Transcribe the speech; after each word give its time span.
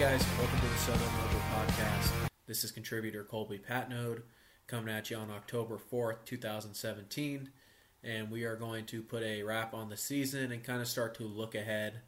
guys, 0.00 0.24
welcome 0.38 0.58
to 0.58 0.64
the 0.64 0.72
SoDo 0.76 0.96
Mojo 0.96 1.40
Podcast. 1.52 2.10
This 2.46 2.64
is 2.64 2.70
contributor 2.70 3.22
Colby 3.22 3.58
Patnode 3.58 4.22
coming 4.66 4.94
at 4.94 5.10
you 5.10 5.18
on 5.18 5.30
October 5.30 5.78
4th, 5.92 6.24
2017. 6.24 7.50
And 8.02 8.30
we 8.30 8.44
are 8.44 8.56
going 8.56 8.86
to 8.86 9.02
put 9.02 9.22
a 9.22 9.42
wrap 9.42 9.74
on 9.74 9.90
the 9.90 9.98
season 9.98 10.52
and 10.52 10.64
kind 10.64 10.80
of 10.80 10.88
start 10.88 11.16
to 11.16 11.24
look 11.24 11.54
ahead 11.54 12.00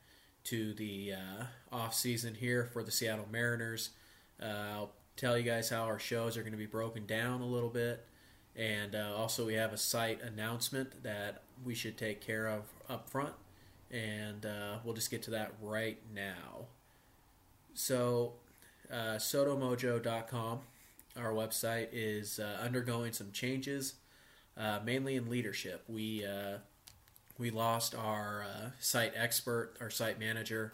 to 0.45 0.73
the 0.73 1.13
uh, 1.13 1.45
off 1.71 1.93
season 1.95 2.35
here 2.35 2.65
for 2.73 2.83
the 2.83 2.91
Seattle 2.91 3.29
Mariners. 3.30 3.91
Uh, 4.43 4.47
I'll 4.47 4.93
tell 5.19 5.37
you 5.37 5.45
guys 5.45 5.69
how 5.69 5.83
our 5.83 5.99
shows 5.99 6.38
are 6.38 6.43
going 6.43 6.52
to 6.52 6.59
be 6.59 6.65
broken 6.65 7.05
down 7.05 7.43
a 7.43 7.47
little 7.47 7.69
bit. 7.69 8.07
And 8.57 8.95
uh, 8.95 9.13
also, 9.15 9.45
we 9.45 9.52
have 9.55 9.74
a 9.74 9.79
site 9.79 10.23
announcement 10.23 11.02
that 11.02 11.43
we 11.63 11.74
should 11.74 11.99
take 11.99 12.23
care 12.23 12.47
of 12.49 12.63
up 12.88 13.11
front. 13.11 13.35
And 13.91 14.47
uh, 14.47 14.79
we'll 14.83 14.95
just 14.95 15.11
get 15.11 15.24
to 15.24 15.33
that 15.33 15.52
right 15.61 15.99
now. 16.15 16.69
So, 17.75 18.35
uh, 18.91 19.17
sodomojo.com, 19.17 20.61
our 21.17 21.33
website, 21.33 21.89
is 21.93 22.39
uh, 22.39 22.59
undergoing 22.63 23.13
some 23.13 23.33
changes, 23.33 23.95
uh, 24.57 24.80
mainly 24.85 25.17
in 25.17 25.30
leadership. 25.30 25.83
We 25.89 26.25
uh, 26.27 26.59
we 27.39 27.51
lost 27.51 27.95
our 27.95 28.45
uh, 28.45 28.71
site 28.79 29.13
expert, 29.16 29.74
our 29.80 29.91
site 29.91 30.19
manager, 30.19 30.71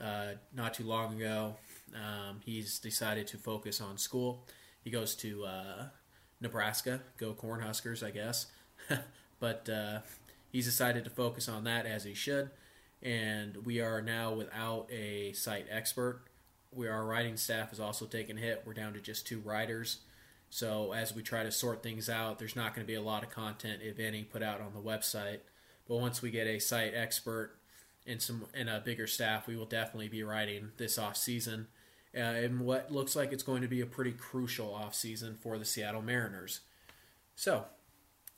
uh, 0.00 0.32
not 0.54 0.74
too 0.74 0.84
long 0.84 1.16
ago. 1.16 1.56
Um, 1.94 2.40
he's 2.44 2.78
decided 2.78 3.26
to 3.28 3.38
focus 3.38 3.80
on 3.80 3.96
school. 3.96 4.44
He 4.84 4.90
goes 4.90 5.14
to 5.16 5.46
Nebraska, 6.40 7.00
go 7.16 7.32
Cornhuskers, 7.32 8.06
I 8.06 8.10
guess. 8.10 8.46
but 9.40 9.68
he's 10.52 10.66
decided 10.66 11.04
to 11.04 11.10
focus 11.10 11.48
on 11.48 11.64
that 11.64 11.86
as 11.86 12.04
he 12.04 12.14
should. 12.14 12.50
And 13.02 13.64
we 13.64 13.80
are 13.80 14.00
now 14.02 14.32
without 14.32 14.88
a 14.90 15.32
site 15.32 15.66
expert. 15.70 16.25
We 16.76 16.88
our 16.88 17.04
writing 17.04 17.36
staff 17.36 17.72
is 17.72 17.80
also 17.80 18.06
taking 18.06 18.36
a 18.36 18.40
hit. 18.40 18.62
We're 18.66 18.74
down 18.74 18.92
to 18.92 19.00
just 19.00 19.26
two 19.26 19.40
writers. 19.40 19.98
So 20.50 20.92
as 20.92 21.14
we 21.14 21.22
try 21.22 21.42
to 21.42 21.50
sort 21.50 21.82
things 21.82 22.08
out, 22.08 22.38
there's 22.38 22.56
not 22.56 22.74
going 22.74 22.86
to 22.86 22.90
be 22.90 22.96
a 22.96 23.02
lot 23.02 23.22
of 23.22 23.30
content, 23.30 23.82
if 23.82 23.98
any, 23.98 24.22
put 24.22 24.42
out 24.42 24.60
on 24.60 24.72
the 24.74 24.80
website. 24.80 25.40
But 25.88 25.96
once 25.96 26.22
we 26.22 26.30
get 26.30 26.46
a 26.46 26.58
site 26.58 26.94
expert 26.94 27.56
and 28.06 28.20
some 28.20 28.46
and 28.54 28.68
a 28.68 28.80
bigger 28.80 29.06
staff, 29.06 29.46
we 29.46 29.56
will 29.56 29.66
definitely 29.66 30.08
be 30.08 30.22
writing 30.22 30.70
this 30.76 30.98
off 30.98 31.16
season. 31.16 31.68
Uh, 32.14 32.20
and 32.20 32.60
what 32.60 32.90
looks 32.90 33.14
like 33.14 33.32
it's 33.32 33.42
going 33.42 33.62
to 33.62 33.68
be 33.68 33.80
a 33.80 33.86
pretty 33.86 34.12
crucial 34.12 34.74
off 34.74 34.94
season 34.94 35.36
for 35.40 35.58
the 35.58 35.64
Seattle 35.64 36.02
Mariners. 36.02 36.60
So, 37.34 37.66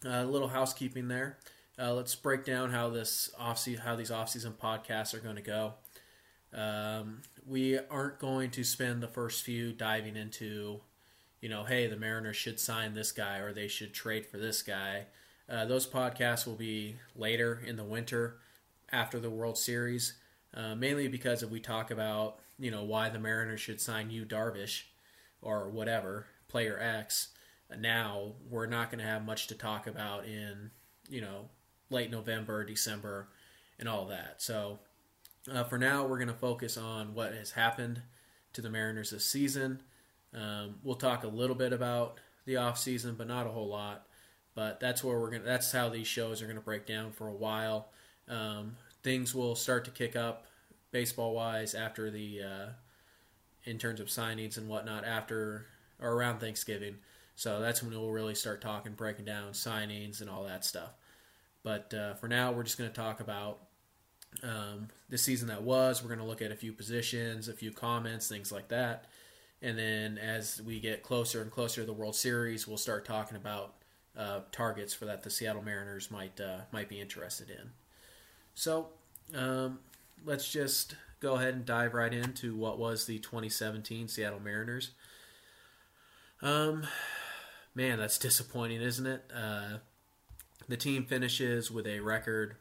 a 0.05 0.25
little 0.25 0.49
housekeeping 0.49 1.09
there. 1.09 1.39
Uh, 1.79 1.95
let's 1.95 2.17
break 2.17 2.45
down 2.45 2.71
how 2.71 2.91
this 2.91 3.31
off 3.39 3.65
how 3.85 3.95
these 3.95 4.11
off 4.11 4.31
season 4.31 4.53
podcasts 4.61 5.15
are 5.15 5.21
going 5.21 5.37
to 5.37 5.43
go. 5.43 5.75
Um, 6.53 7.23
we 7.47 7.79
aren't 7.79 8.19
going 8.19 8.51
to 8.53 8.65
spend 8.65 9.03
the 9.03 9.09
first 9.09 9.43
few 9.43 9.73
diving 9.73 10.17
into, 10.17 10.81
you 11.41 11.49
know, 11.49 11.65
hey, 11.65 11.87
the 11.87 11.97
Mariners 11.97 12.37
should 12.37 12.61
sign 12.61 12.95
this 12.95 13.13
guy 13.13 13.39
or 13.39 13.53
they 13.53 13.69
should 13.69 13.93
trade 13.93 14.27
for 14.27 14.39
this 14.39 14.63
guy. 14.63 15.07
Uh, 15.49 15.65
those 15.65 15.87
podcasts 15.87 16.47
will 16.47 16.55
be 16.55 16.97
later 17.17 17.61
in 17.67 17.77
the 17.77 17.85
winter 17.85 18.37
after 18.93 19.19
the 19.19 19.31
World 19.31 19.57
Series, 19.57 20.15
uh, 20.55 20.75
mainly 20.75 21.09
because 21.09 21.43
if 21.43 21.51
we 21.51 21.61
talk 21.61 21.91
about, 21.91 22.39
you 22.59 22.71
know, 22.71 22.83
why 22.83 23.09
the 23.09 23.19
Mariners 23.19 23.61
should 23.61 23.81
sign 23.81 24.11
Yu, 24.11 24.25
Darvish 24.25 24.85
or 25.41 25.69
whatever, 25.69 26.27
player 26.49 26.79
X, 26.81 27.29
now 27.79 28.33
we're 28.49 28.67
not 28.67 28.91
going 28.91 29.03
to 29.03 29.11
have 29.11 29.25
much 29.25 29.47
to 29.49 29.55
talk 29.55 29.87
about 29.87 30.27
in, 30.27 30.71
you 31.09 31.21
know, 31.21 31.49
late 31.91 32.11
November, 32.11 32.65
December, 32.65 33.29
and 33.79 33.89
all 33.89 34.07
that. 34.07 34.43
So 34.43 34.81
uh, 35.51 35.65
for 35.65 35.79
now, 35.79 36.05
we're 36.05 36.19
going 36.19 36.29
to 36.29 36.35
focus 36.35 36.77
on 36.77 37.15
what 37.15 37.33
has 37.35 37.53
happened 37.53 38.03
to 38.53 38.61
the 38.61 38.71
Mariners 38.71 39.11
this 39.11 39.25
season. 39.25 39.83
Um, 40.35 40.77
we'll 40.83 40.97
talk 40.97 41.25
a 41.25 41.29
little 41.29 41.57
bit 41.57 41.73
about 41.73 42.19
the 42.45 42.57
off 42.57 42.79
season, 42.79 43.15
but 43.17 43.27
not 43.27 43.47
a 43.47 43.51
whole 43.51 43.69
lot. 43.69 44.07
But 44.55 44.81
that's 44.81 45.05
where 45.05 45.19
we're 45.19 45.31
going. 45.31 45.45
That's 45.45 45.71
how 45.71 45.89
these 45.89 46.07
shows 46.07 46.43
are 46.43 46.47
going 46.47 46.57
to 46.57 46.63
break 46.63 46.87
down 46.87 47.13
for 47.13 47.29
a 47.29 47.35
while. 47.35 47.89
Um, 48.29 48.77
things 49.03 49.35
will 49.35 49.55
start 49.55 49.85
to 49.85 49.91
kick 49.91 50.17
up 50.17 50.47
baseball 50.91 51.35
wise 51.35 51.75
after 51.75 52.11
the 52.11 52.43
uh, 52.43 52.67
in 53.65 53.79
terms 53.79 54.01
of 54.01 54.09
signings 54.09 54.57
and 54.57 54.69
whatnot 54.69 55.05
after 55.05 55.67
or 56.01 56.13
around 56.13 56.41
Thanksgiving. 56.41 56.97
So 57.37 57.61
that's 57.61 57.83
when 57.83 57.93
we'll 57.93 58.11
really 58.11 58.35
start 58.35 58.61
talking, 58.61 58.93
breaking 58.93 59.25
down 59.25 59.53
signings 59.53 60.21
and 60.21 60.29
all 60.29 60.45
that 60.45 60.65
stuff. 60.65 60.91
But 61.63 61.95
uh, 61.95 62.15
for 62.15 62.27
now, 62.27 62.51
we're 62.51 62.65
just 62.65 62.79
going 62.79 62.91
to 62.91 62.97
talk 62.97 63.21
about 63.21 63.61
um, 64.43 64.89
the 65.09 65.19
season 65.19 65.49
that 65.49 65.63
was. 65.63 66.03
We're 66.03 66.09
going 66.09 66.21
to 66.21 66.27
look 66.27 66.43
at 66.43 66.53
a 66.53 66.57
few 66.57 66.73
positions, 66.73 67.49
a 67.49 67.53
few 67.53 67.71
comments, 67.71 68.29
things 68.29 68.53
like 68.53 68.69
that. 68.69 69.07
And 69.61 69.77
then 69.77 70.19
as 70.19 70.63
we 70.65 70.79
get 70.79 71.03
closer 71.03 71.43
and 71.43 71.51
closer 71.51 71.81
to 71.81 71.87
the 71.87 71.93
World 71.93 72.15
Series, 72.15 72.69
we'll 72.69 72.77
start 72.77 73.05
talking 73.05 73.37
about 73.37 73.75
uh, 74.17 74.41
targets 74.53 74.95
for 74.95 75.05
that 75.07 75.23
the 75.23 75.31
Seattle 75.31 75.63
Mariners 75.63 76.11
might 76.11 76.41
uh, 76.41 76.61
might 76.73 76.89
be 76.89 77.01
interested 77.01 77.51
in. 77.51 77.71
So 78.55 78.89
um, 79.35 79.81
let's 80.25 80.51
just 80.51 80.95
go 81.21 81.35
ahead 81.35 81.55
and 81.55 81.65
dive 81.65 81.95
right 81.95 82.13
into 82.13 82.55
what 82.55 82.79
was 82.79 83.07
the 83.07 83.19
2017 83.19 84.09
Seattle 84.09 84.41
Mariners. 84.41 84.93
Um, 86.41 86.87
man, 87.75 87.99
that's 87.99 88.19
disappointing, 88.19 88.81
isn't 88.81 89.07
it? 89.07 89.25
Uh, 89.35 89.79
the 90.69 90.77
team 90.77 91.05
finishes 91.05 91.71
with 91.71 91.87
a 91.87 92.01
record 92.01 92.57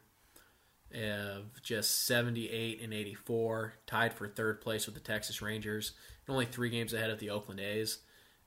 of 0.94 1.62
just 1.62 2.06
78 2.06 2.80
and 2.82 2.94
84, 2.94 3.74
tied 3.86 4.12
for 4.14 4.28
third 4.28 4.60
place 4.60 4.86
with 4.86 4.94
the 4.94 5.00
Texas 5.00 5.42
Rangers, 5.42 5.92
and 6.26 6.34
only 6.34 6.46
three 6.46 6.70
games 6.70 6.92
ahead 6.92 7.10
of 7.10 7.18
the 7.18 7.30
Oakland 7.30 7.60
A's. 7.60 7.98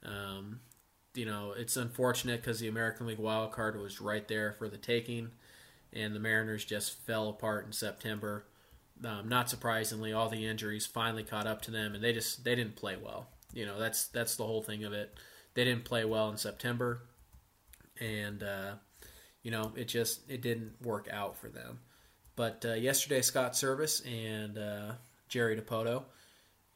Um, 0.04 0.60
you 1.14 1.26
know, 1.26 1.54
it's 1.56 1.78
unfortunate 1.78 2.42
because 2.42 2.60
the 2.60 2.68
American 2.68 3.08
League 3.08 3.20
wild 3.20 3.52
card 3.52 3.80
was 3.80 4.02
right 4.02 4.28
there 4.28 4.54
for 4.54 4.68
the 4.70 4.78
taking, 4.78 5.32
and 5.94 6.16
the 6.16 6.20
Mariners 6.20 6.66
just 6.66 7.06
fell 7.06 7.30
apart 7.30 7.66
in 7.66 7.74
September. 7.74 8.46
Um, 9.04 9.28
not 9.28 9.50
surprisingly, 9.50 10.14
all 10.14 10.30
the 10.30 10.46
injuries 10.46 10.86
finally 10.86 11.24
caught 11.24 11.48
up 11.48 11.62
to 11.64 11.72
them, 11.72 11.94
and 11.94 12.04
they 12.04 12.14
just 12.14 12.44
they 12.44 12.56
didn't 12.56 12.76
play 12.76 12.96
well. 12.96 13.28
You 13.54 13.66
know, 13.66 13.80
that's 13.80 14.08
that's 14.08 14.36
the 14.36 14.46
whole 14.46 14.62
thing 14.62 14.84
of 14.84 14.94
it. 14.94 15.14
They 15.54 15.66
didn't 15.66 15.86
play 15.86 16.06
well 16.06 16.30
in 16.30 16.38
September, 16.38 17.02
and 18.00 18.42
uh, 18.42 18.74
you 19.44 19.52
know, 19.52 19.74
it 19.76 19.88
just 19.88 20.30
it 20.30 20.42
didn't 20.42 20.74
work 20.82 21.08
out 21.12 21.36
for 21.36 21.50
them. 21.50 21.80
But 22.42 22.66
uh, 22.68 22.74
yesterday, 22.74 23.22
Scott 23.22 23.54
Servais 23.54 24.02
and 24.04 24.58
uh, 24.58 24.94
Jerry 25.30 25.56
Dipoto 25.56 26.06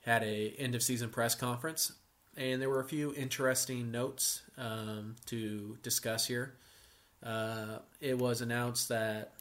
had 0.02 0.22
a 0.22 0.54
end 0.60 0.76
of 0.76 0.84
season 0.84 1.10
press 1.10 1.34
conference, 1.34 1.94
and 2.38 2.62
there 2.62 2.70
were 2.70 2.82
a 2.82 2.88
few 2.88 3.16
interesting 3.16 3.90
notes 3.90 4.44
um, 4.60 5.16
to 5.26 5.76
discuss 5.82 6.28
here. 6.28 6.54
Uh, 7.24 7.80
it 8.00 8.16
was 8.16 8.42
announced 8.42 8.90
that 8.90 9.34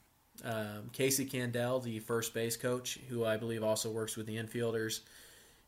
um, 0.42 0.88
Casey 0.94 1.26
Candaele, 1.26 1.82
the 1.84 1.98
first 1.98 2.32
base 2.32 2.56
coach, 2.56 2.98
who 3.10 3.26
I 3.26 3.36
believe 3.36 3.62
also 3.62 3.90
works 3.90 4.16
with 4.16 4.24
the 4.24 4.38
infielders, 4.38 5.00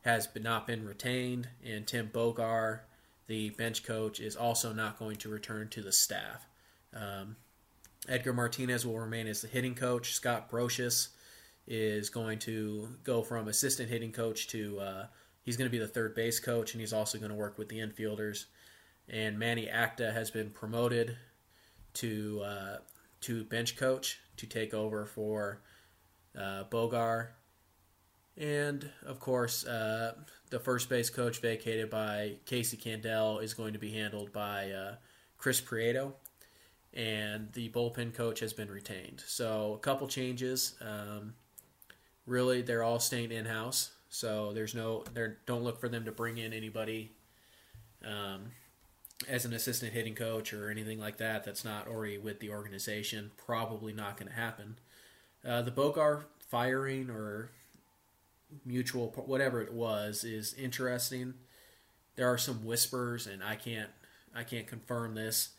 has 0.07 0.27
not 0.41 0.67
been 0.67 0.87
retained, 0.87 1.49
and 1.67 1.87
Tim 1.87 2.09
Bogar, 2.09 2.79
the 3.27 3.51
bench 3.51 3.85
coach, 3.85 4.21
is 4.21 4.37
also 4.37 4.73
not 4.73 4.99
going 4.99 5.17
to 5.17 5.29
return 5.29 5.69
to 5.69 5.83
the 5.83 5.93
staff. 5.93 6.47
Um, 6.95 7.37
Edgar 8.09 8.33
Martinez 8.33 8.87
will 8.87 8.99
remain 8.99 9.27
as 9.27 9.43
the 9.43 9.49
hitting 9.49 9.75
coach. 9.75 10.13
Scott 10.13 10.51
Brosius 10.51 11.09
is 11.67 12.11
going 12.11 12.39
to 12.41 12.89
go 13.03 13.23
from 13.23 13.49
assistant 13.49 13.89
hitting 13.89 14.13
coach 14.13 14.47
to 14.49 14.79
uh, 14.79 15.07
he's 15.43 15.57
going 15.57 15.69
to 15.69 15.73
be 15.73 15.79
the 15.79 15.89
third 15.89 16.15
base 16.15 16.39
coach, 16.39 16.75
and 16.75 16.81
he's 16.81 16.93
also 16.93 17.19
going 17.19 17.31
to 17.31 17.37
work 17.37 17.59
with 17.59 17.69
the 17.69 17.79
infielders. 17.79 18.47
And 19.09 19.39
Manny 19.39 19.69
Acta 19.69 20.13
has 20.13 20.31
been 20.31 20.51
promoted 20.51 21.17
to 21.95 22.43
uh, 22.45 22.77
to 23.23 23.45
bench 23.45 23.77
coach 23.77 24.21
to 24.37 24.47
take 24.47 24.75
over 24.75 25.07
for 25.07 25.63
uh, 26.37 26.65
Bogar. 26.71 27.29
And 28.37 28.91
of 29.07 29.19
course, 29.19 29.65
uh, 29.65 30.15
the 30.51 30.61
first 30.61 30.89
base 30.89 31.09
coach 31.09 31.41
vacated 31.41 31.89
by 31.89 32.35
Casey 32.45 32.77
Candaele 32.77 33.43
is 33.43 33.55
going 33.55 33.73
to 33.73 33.79
be 33.79 33.93
handled 33.93 34.33
by 34.33 34.71
uh, 34.71 34.95
Chris 35.39 35.61
Prieto 35.61 36.13
and 36.97 37.53
the 37.53 37.69
bullpen 37.69 38.15
coach 38.15 38.41
has 38.41 38.55
been 38.55 38.71
retained. 38.71 39.23
So 39.27 39.75
a 39.75 39.79
couple 39.79 40.09
changes. 40.09 40.75
Um, 40.81 41.35
really, 42.27 42.63
they're 42.63 42.83
all 42.83 42.99
staying 42.99 43.33
in 43.33 43.45
house. 43.45 43.91
So 44.09 44.53
there's 44.55 44.75
no, 44.75 45.05
there 45.13 45.37
don't 45.45 45.63
look 45.63 45.79
for 45.79 45.91
them 45.91 46.07
to 46.07 46.13
bring 46.13 46.39
in 46.39 46.55
anybody 46.55 47.13
um, 48.03 48.47
as 49.29 49.45
an 49.45 49.53
assistant 49.53 49.93
hitting 49.93 50.15
coach 50.15 50.55
or 50.55 50.71
anything 50.71 50.99
like 50.99 51.19
that. 51.19 51.45
That's 51.45 51.67
not 51.67 51.87
already 51.87 52.17
with 52.17 52.41
the 52.41 52.49
organization. 52.49 53.31
Probably 53.37 53.93
not 53.93 54.17
going 54.17 54.29
to 54.29 54.35
happen. 54.35 54.79
Uh, 55.47 55.61
the 55.61 55.71
Bogar 55.71 56.25
firing 56.49 57.11
or 57.11 57.51
mutual, 58.65 59.09
whatever 59.27 59.61
it 59.61 59.75
was, 59.75 60.25
is 60.25 60.55
interesting. 60.55 61.35
There 62.15 62.33
are 62.33 62.39
some 62.39 62.65
whispers, 62.65 63.27
and 63.27 63.45
I 63.45 63.57
can't, 63.57 63.91
I 64.35 64.45
can't 64.45 64.67
confirm 64.67 65.15
this 65.15 65.51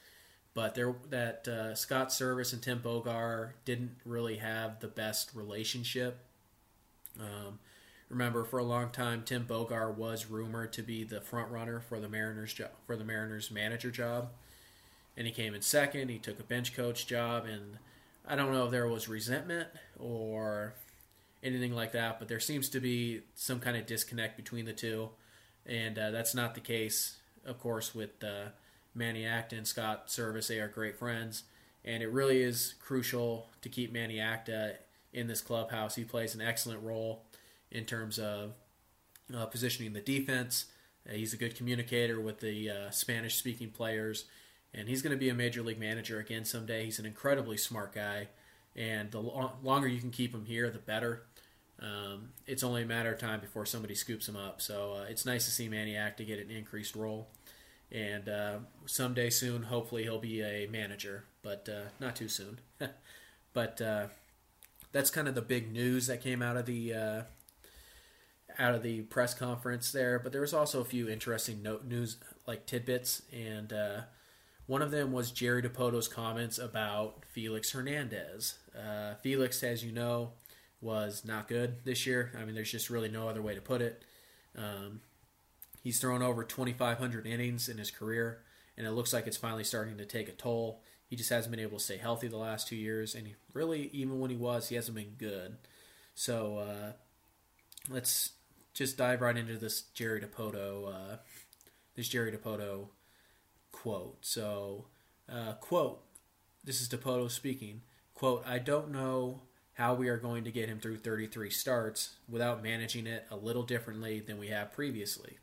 but 0.57 0.73
there 0.73 0.95
that 1.11 1.47
uh, 1.47 1.75
Scott 1.75 2.09
Servais 2.09 2.51
and 2.51 2.59
Tim 2.63 2.79
Bogar 2.79 3.51
didn't 3.63 3.91
really 4.03 4.37
have 4.37 4.79
the 4.79 4.87
best 4.87 5.35
relationship. 5.35 6.17
Um, 7.19 7.59
remember 8.09 8.43
for 8.43 8.57
a 8.57 8.63
long 8.63 8.89
time 8.89 9.21
Tim 9.21 9.45
Bogar 9.45 9.95
was 9.95 10.25
rumored 10.25 10.73
to 10.73 10.81
be 10.81 11.03
the 11.03 11.21
front 11.21 11.51
runner 11.51 11.79
for 11.79 11.99
the 11.99 12.09
Mariners 12.09 12.55
job 12.55 12.71
for 12.87 12.95
the 12.95 13.03
Mariners 13.03 13.51
manager 13.51 13.91
job, 13.91 14.29
and 15.15 15.27
he 15.27 15.31
came 15.31 15.53
in 15.53 15.61
second. 15.61 16.09
He 16.09 16.17
took 16.17 16.39
a 16.39 16.43
bench 16.43 16.75
coach 16.75 17.05
job, 17.05 17.45
and 17.45 17.77
I 18.27 18.35
don't 18.35 18.51
know 18.51 18.65
if 18.65 18.71
there 18.71 18.87
was 18.87 19.07
resentment 19.07 19.67
or 19.99 20.73
anything 21.43 21.75
like 21.75 21.91
that, 21.91 22.17
but 22.17 22.29
there 22.29 22.39
seems 22.39 22.67
to 22.69 22.79
be 22.79 23.21
some 23.35 23.59
kind 23.59 23.77
of 23.77 23.85
disconnect 23.85 24.35
between 24.35 24.65
the 24.65 24.73
two, 24.73 25.09
and 25.67 25.99
uh, 25.99 26.09
that's 26.09 26.33
not 26.33 26.55
the 26.55 26.61
case, 26.61 27.17
of 27.45 27.59
course, 27.59 27.93
with 27.93 28.23
uh, 28.23 28.47
Manny 28.97 29.25
Acta 29.25 29.55
and 29.55 29.67
Scott 29.67 30.07
Servais. 30.07 30.47
They 30.47 30.59
are 30.59 30.67
great 30.67 30.97
friends, 30.97 31.43
and 31.85 32.01
it 32.01 32.11
really 32.11 32.41
is 32.41 32.75
crucial 32.79 33.47
to 33.61 33.69
keep 33.69 33.93
Manny 33.93 34.19
Acta 34.19 34.75
in 35.13 35.27
this 35.27 35.41
clubhouse. 35.41 35.95
He 35.95 36.03
plays 36.03 36.35
an 36.35 36.41
excellent 36.41 36.83
role 36.83 37.23
in 37.71 37.85
terms 37.85 38.19
of 38.19 38.53
uh, 39.35 39.45
positioning 39.45 39.93
the 39.93 40.01
defense. 40.01 40.65
Uh, 41.07 41.13
he's 41.13 41.33
a 41.33 41.37
good 41.37 41.55
communicator 41.55 42.19
with 42.19 42.39
the 42.39 42.69
uh, 42.69 42.89
Spanish 42.91 43.35
speaking 43.35 43.69
players, 43.69 44.25
and 44.73 44.87
he's 44.87 45.01
going 45.01 45.11
to 45.11 45.17
be 45.17 45.29
a 45.29 45.33
major 45.33 45.61
league 45.61 45.79
manager 45.79 46.19
again 46.19 46.45
someday. 46.45 46.85
He's 46.85 46.99
an 46.99 47.05
incredibly 47.05 47.57
smart 47.57 47.93
guy, 47.93 48.27
and 48.75 49.11
the 49.11 49.19
lo- 49.21 49.53
longer 49.63 49.87
you 49.87 49.99
can 49.99 50.11
keep 50.11 50.33
him 50.33 50.45
here, 50.45 50.69
the 50.69 50.79
better. 50.79 51.23
Um, 51.79 52.29
it's 52.47 52.63
only 52.63 52.81
a 52.81 52.85
matter 52.85 53.13
of 53.13 53.19
time 53.19 53.39
before 53.39 53.65
somebody 53.65 53.93
scoops 53.95 54.27
him 54.27 54.35
up. 54.35 54.61
So 54.61 54.93
uh, 54.93 55.05
it's 55.09 55.25
nice 55.25 55.45
to 55.45 55.51
see 55.51 55.69
Manny 55.69 55.95
Acta 55.95 56.23
get 56.23 56.39
an 56.39 56.49
increased 56.49 56.95
role. 56.95 57.27
And 57.91 58.27
uh, 58.27 58.57
someday 58.85 59.29
soon, 59.29 59.63
hopefully, 59.63 60.03
he'll 60.03 60.19
be 60.19 60.41
a 60.41 60.67
manager, 60.67 61.25
but 61.41 61.69
uh, 61.71 61.89
not 61.99 62.15
too 62.15 62.27
soon. 62.27 62.59
but 63.53 63.81
uh, 63.81 64.07
that's 64.91 65.09
kind 65.09 65.27
of 65.27 65.35
the 65.35 65.41
big 65.41 65.71
news 65.71 66.07
that 66.07 66.21
came 66.21 66.41
out 66.41 66.57
of 66.57 66.65
the 66.65 66.93
uh, 66.93 67.21
out 68.59 68.75
of 68.75 68.83
the 68.83 69.01
press 69.03 69.33
conference 69.33 69.91
there. 69.91 70.19
But 70.19 70.33
there 70.33 70.41
was 70.41 70.53
also 70.53 70.81
a 70.81 70.85
few 70.85 71.07
interesting 71.07 71.61
note 71.61 71.85
news 71.85 72.17
like 72.45 72.65
tidbits, 72.65 73.21
and 73.31 73.71
uh, 73.71 74.01
one 74.65 74.81
of 74.81 74.91
them 74.91 75.13
was 75.13 75.31
Jerry 75.31 75.61
Dipoto's 75.61 76.09
comments 76.09 76.57
about 76.57 77.23
Felix 77.31 77.71
Hernandez. 77.71 78.55
Felix, 79.23 79.63
as 79.63 79.83
you 79.83 79.91
know, 79.93 80.31
was 80.81 81.23
not 81.25 81.47
good 81.47 81.85
this 81.85 82.05
year. 82.05 82.31
I 82.37 82.43
mean, 82.43 82.53
there's 82.53 82.71
just 82.71 82.89
really 82.89 83.09
no 83.09 83.27
other 83.29 83.41
way 83.41 83.55
to 83.55 83.61
put 83.61 83.81
it. 83.81 84.03
Um, 84.57 85.01
he's 85.87 85.99
thrown 85.99 86.21
over 86.21 86.43
2,500 86.43 87.25
innings 87.25 87.69
in 87.69 87.77
his 87.77 87.89
career, 87.89 88.41
and 88.75 88.85
it 88.85 88.91
looks 88.91 89.13
like 89.13 89.25
it's 89.25 89.37
finally 89.37 89.63
starting 89.63 89.97
to 89.97 90.03
take 90.03 90.27
a 90.27 90.33
toll. 90.33 90.81
He 91.09 91.15
just 91.15 91.29
hasn't 91.29 91.49
been 91.49 91.63
able 91.63 91.77
to 91.77 91.83
stay 91.83 91.95
healthy 91.95 92.27
the 92.27 92.35
last 92.35 92.67
two 92.67 92.75
years, 92.75 93.15
and 93.15 93.25
really, 93.53 93.89
even 93.93 94.19
when 94.19 94.29
he 94.29 94.35
was, 94.35 94.67
he 94.67 94.75
hasn't 94.75 94.97
been 94.97 95.15
good. 95.17 95.55
So 96.13 96.57
uh, 96.57 96.91
let's 97.89 98.31
just 98.73 98.97
dive 98.97 99.21
right 99.21 99.37
into 99.37 99.57
this 99.57 99.83
Jerry 99.93 100.19
Dipoto, 100.19 100.89
uh, 100.89 101.15
this 101.95 102.09
Jerry 102.09 102.33
Dipoto 102.33 102.89
quote. 103.71 104.17
So, 104.25 104.87
uh, 105.31 105.53
quote, 105.53 106.03
this 106.65 106.81
is 106.81 106.89
Dipoto 106.89 107.31
speaking. 107.31 107.79
Quote, 108.13 108.43
I 108.45 108.59
don't 108.59 108.91
know 108.91 109.43
how 109.75 109.93
we 109.93 110.09
are 110.09 110.17
going 110.17 110.43
to 110.43 110.51
get 110.51 110.67
him 110.67 110.81
through 110.81 110.97
33 110.97 111.49
starts 111.49 112.15
without 112.27 112.61
managing 112.61 113.07
it 113.07 113.25
a 113.31 113.37
little 113.37 113.63
differently 113.63 114.19
than 114.19 114.37
we 114.37 114.49
have 114.49 114.73
previously. 114.73 115.37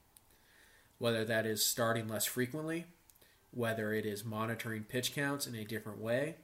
Whether 1.04 1.26
that 1.26 1.44
is 1.44 1.62
starting 1.62 2.08
less 2.08 2.24
frequently, 2.24 2.86
whether 3.50 3.92
it 3.92 4.06
is 4.06 4.24
monitoring 4.24 4.84
pitch 4.84 5.14
counts 5.14 5.46
in 5.46 5.54
a 5.54 5.62
different 5.62 5.98
way, 5.98 6.36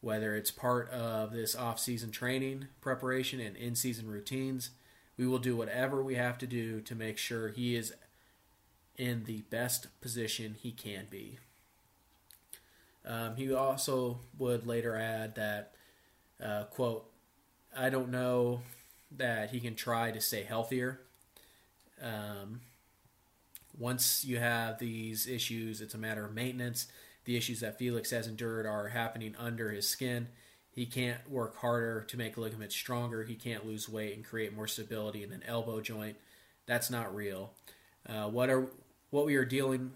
whether 0.00 0.34
it's 0.34 0.50
part 0.50 0.90
of 0.90 1.30
this 1.30 1.54
off-season 1.54 2.10
training 2.10 2.66
preparation 2.80 3.38
and 3.38 3.56
in-season 3.56 4.08
routines, 4.08 4.70
we 5.16 5.24
will 5.24 5.38
do 5.38 5.54
whatever 5.54 6.02
we 6.02 6.16
have 6.16 6.36
to 6.38 6.48
do 6.48 6.80
to 6.80 6.96
make 6.96 7.16
sure 7.16 7.50
he 7.50 7.76
is 7.76 7.94
in 8.98 9.22
the 9.22 9.42
best 9.42 9.86
position 10.00 10.56
he 10.60 10.72
can 10.72 11.06
be. 11.08 11.38
Um, 13.06 13.36
he 13.36 13.54
also 13.54 14.18
would 14.36 14.66
later 14.66 14.96
add 14.96 15.36
that 15.36 15.74
uh, 16.44 16.64
quote, 16.64 17.08
I 17.76 17.88
don't 17.88 18.10
know 18.10 18.62
that 19.16 19.50
he 19.50 19.60
can 19.60 19.76
try 19.76 20.10
to 20.10 20.20
stay 20.20 20.42
healthier. 20.42 21.02
Um, 22.02 22.62
once 23.78 24.24
you 24.24 24.38
have 24.38 24.78
these 24.78 25.26
issues, 25.26 25.80
it's 25.80 25.94
a 25.94 25.98
matter 25.98 26.24
of 26.24 26.34
maintenance. 26.34 26.88
The 27.24 27.36
issues 27.36 27.60
that 27.60 27.78
Felix 27.78 28.10
has 28.10 28.26
endured 28.26 28.66
are 28.66 28.88
happening 28.88 29.34
under 29.38 29.70
his 29.70 29.88
skin. 29.88 30.28
He 30.70 30.86
can't 30.86 31.30
work 31.30 31.56
harder 31.56 32.02
to 32.02 32.16
make 32.16 32.36
ligaments 32.36 32.74
stronger. 32.74 33.24
He 33.24 33.34
can't 33.34 33.66
lose 33.66 33.88
weight 33.88 34.16
and 34.16 34.24
create 34.24 34.54
more 34.54 34.66
stability 34.66 35.22
in 35.22 35.32
an 35.32 35.42
elbow 35.46 35.80
joint. 35.80 36.16
That's 36.66 36.90
not 36.90 37.14
real. 37.14 37.52
Uh, 38.08 38.28
what 38.28 38.50
are 38.50 38.68
what 39.10 39.26
we 39.26 39.36
are 39.36 39.44
dealing 39.44 39.92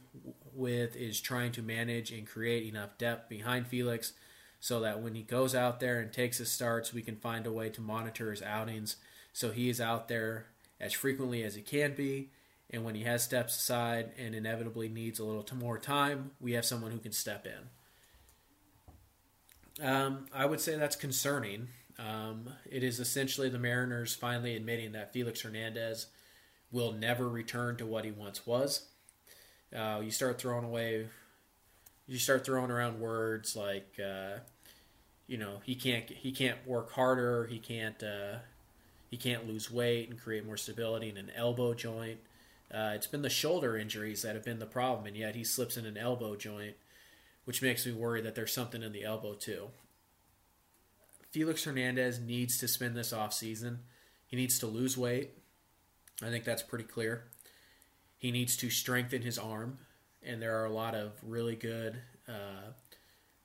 with 0.55 0.95
is 0.95 1.21
trying 1.21 1.51
to 1.53 1.63
manage 1.63 2.13
and 2.13 2.27
create 2.27 2.69
enough 2.69 2.99
depth 2.99 3.31
behind 3.31 3.67
Felix 3.67 4.13
so 4.61 4.81
that 4.81 5.01
when 5.01 5.15
he 5.15 5.23
goes 5.23 5.55
out 5.55 5.81
there 5.81 6.01
and 6.01 6.13
takes 6.13 6.39
his 6.39 6.51
starts, 6.51 6.93
we 6.93 7.01
can 7.01 7.17
find 7.17 7.47
a 7.47 7.53
way 7.53 7.71
to 7.71 7.81
monitor 7.81 8.31
his 8.31 8.43
outings 8.43 8.97
so 9.33 9.51
he 9.51 9.69
is 9.69 9.81
out 9.81 10.09
there 10.09 10.47
as 10.81 10.93
frequently 10.93 11.43
as 11.43 11.55
he 11.55 11.63
can 11.63 11.95
be. 11.95 12.31
And 12.71 12.85
when 12.85 12.95
he 12.95 13.05
has 13.05 13.23
steps 13.23 13.57
aside 13.57 14.11
and 14.19 14.35
inevitably 14.35 14.89
needs 14.89 15.19
a 15.19 15.25
little 15.25 15.47
more 15.57 15.79
time, 15.79 16.33
we 16.41 16.53
have 16.53 16.65
someone 16.65 16.91
who 16.91 16.99
can 16.99 17.13
step 17.13 17.47
in. 17.47 17.69
Um, 19.87 20.27
I 20.33 20.47
would 20.47 20.61
say 20.61 20.77
that's 20.77 20.97
concerning. 20.97 21.69
Um, 21.99 22.51
it 22.71 22.83
is 22.83 22.99
essentially 22.99 23.49
the 23.49 23.59
Mariners 23.59 24.15
finally 24.15 24.57
admitting 24.57 24.93
that 24.93 25.13
Felix 25.13 25.43
Hernandez 25.43 26.07
will 26.73 26.93
never 26.93 27.29
return 27.29 27.77
to 27.77 27.87
what 27.87 28.05
he 28.05 28.11
once 28.11 28.47
was. 28.47 28.89
Uh, 29.75 30.01
you 30.03 30.11
start 30.11 30.39
throwing 30.39 30.65
away 30.65 31.07
you 32.07 32.19
start 32.19 32.45
throwing 32.45 32.71
around 32.71 33.01
words 33.01 33.57
like 33.57 33.99
uh, 34.05 34.39
you 35.27 35.37
know 35.37 35.61
he 35.65 35.75
can't 35.75 36.09
he 36.09 36.33
can't 36.33 36.59
work 36.67 36.93
harder 36.93 37.47
he 37.47 37.59
can't 37.59 38.03
uh, 38.03 38.39
he 39.11 39.17
can't 39.17 39.47
lose 39.47 39.71
weight 39.71 40.09
and 40.09 40.21
create 40.21 40.47
more 40.47 40.57
stability 40.57 41.09
in 41.09 41.17
an 41.17 41.31
elbow 41.35 41.75
joint 41.75 42.19
uh, 42.73 42.93
it's 42.95 43.07
been 43.07 43.23
the 43.23 43.31
shoulder 43.31 43.77
injuries 43.77 44.23
that 44.23 44.35
have 44.35 44.45
been 44.45 44.59
the 44.59 44.67
problem 44.67 45.07
and 45.07 45.17
yet 45.17 45.35
he 45.35 45.45
slips 45.45 45.77
in 45.77 45.87
an 45.87 45.97
elbow 45.97 46.37
joint 46.37 46.77
which 47.45 47.63
makes 47.63 47.87
me 47.87 47.93
worry 47.93 48.21
that 48.21 48.35
there's 48.35 48.53
something 48.53 48.83
in 48.83 48.93
the 48.93 49.05
elbow 49.05 49.35
too 49.35 49.69
felix 51.31 51.65
hernandez 51.65 52.19
needs 52.19 52.59
to 52.59 52.69
spend 52.69 52.97
this 52.97 53.13
off 53.13 53.33
season 53.33 53.81
he 54.27 54.37
needs 54.37 54.59
to 54.59 54.67
lose 54.67 54.97
weight 54.97 55.31
i 56.23 56.29
think 56.29 56.45
that's 56.45 56.63
pretty 56.63 56.85
clear 56.85 57.25
he 58.19 58.31
needs 58.31 58.57
to 58.57 58.71
strengthen 58.71 59.23
his 59.23 59.39
arm 59.39 59.79
and 60.27 60.43
there 60.43 60.61
are 60.61 60.67
a 60.67 60.73
lot 60.73 60.95
of 60.95 61.13
really 61.23 61.55
good, 61.55 61.97
uh, 62.29 62.73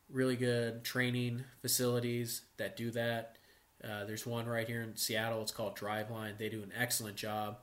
really 0.09 0.35
good 0.35 0.83
training 0.83 1.43
facilities 1.61 2.41
that 2.57 2.75
do 2.75 2.91
that. 2.91 3.37
Uh, 3.83 4.05
there's 4.05 4.25
one 4.25 4.47
right 4.47 4.67
here 4.67 4.81
in 4.81 4.95
Seattle. 4.95 5.41
It's 5.41 5.51
called 5.51 5.77
Driveline. 5.77 6.37
They 6.37 6.49
do 6.49 6.63
an 6.63 6.71
excellent 6.77 7.15
job 7.15 7.57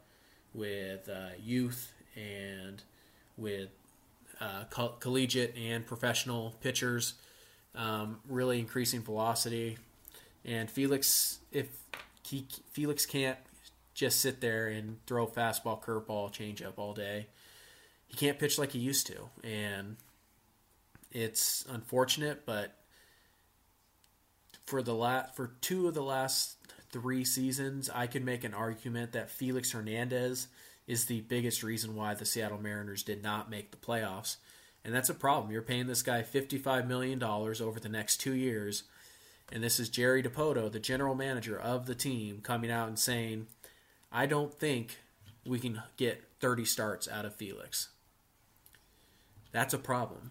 with 0.54 1.08
uh, 1.08 1.30
youth 1.42 1.92
and 2.16 2.82
with 3.36 3.68
uh, 4.40 4.64
co- 4.70 4.94
collegiate 5.00 5.56
and 5.56 5.86
professional 5.86 6.54
pitchers, 6.60 7.14
um, 7.74 8.18
really 8.28 8.58
increasing 8.58 9.02
velocity. 9.02 9.78
And 10.44 10.70
Felix, 10.70 11.38
if 11.52 11.68
he, 12.22 12.46
Felix 12.70 13.06
can't 13.06 13.38
just 13.94 14.20
sit 14.20 14.40
there 14.40 14.68
and 14.68 14.98
throw 15.06 15.26
fastball, 15.26 15.82
curveball, 15.82 16.32
changeup 16.32 16.74
all 16.76 16.94
day 16.94 17.26
he 18.08 18.16
can't 18.16 18.38
pitch 18.38 18.58
like 18.58 18.72
he 18.72 18.78
used 18.78 19.06
to, 19.06 19.28
and 19.44 19.96
it's 21.12 21.64
unfortunate. 21.68 22.44
But 22.46 22.74
for 24.66 24.82
the 24.82 24.94
last 24.94 25.36
for 25.36 25.52
two 25.60 25.86
of 25.86 25.94
the 25.94 26.02
last 26.02 26.56
three 26.90 27.24
seasons, 27.24 27.90
I 27.94 28.06
could 28.06 28.24
make 28.24 28.44
an 28.44 28.54
argument 28.54 29.12
that 29.12 29.30
Felix 29.30 29.72
Hernandez 29.72 30.48
is 30.86 31.04
the 31.04 31.20
biggest 31.22 31.62
reason 31.62 31.94
why 31.94 32.14
the 32.14 32.24
Seattle 32.24 32.58
Mariners 32.58 33.02
did 33.02 33.22
not 33.22 33.50
make 33.50 33.70
the 33.70 33.76
playoffs. 33.76 34.36
And 34.84 34.94
that's 34.94 35.10
a 35.10 35.14
problem. 35.14 35.52
You're 35.52 35.62
paying 35.62 35.86
this 35.86 36.02
guy 36.02 36.22
$55 36.22 36.86
million 36.86 37.22
over 37.22 37.78
the 37.78 37.88
next 37.88 38.18
two 38.18 38.34
years. 38.34 38.84
And 39.52 39.62
this 39.62 39.78
is 39.78 39.88
Jerry 39.88 40.22
Dipoto, 40.22 40.70
the 40.70 40.80
general 40.80 41.14
manager 41.14 41.58
of 41.58 41.86
the 41.86 41.94
team, 41.94 42.40
coming 42.42 42.70
out 42.70 42.88
and 42.88 42.98
saying, 42.98 43.46
I 44.10 44.26
don't 44.26 44.52
think 44.52 44.98
we 45.44 45.58
can 45.58 45.82
get 45.96 46.24
30 46.40 46.64
starts 46.64 47.08
out 47.08 47.24
of 47.24 47.34
Felix. 47.34 47.88
That's 49.52 49.74
a 49.74 49.78
problem. 49.78 50.30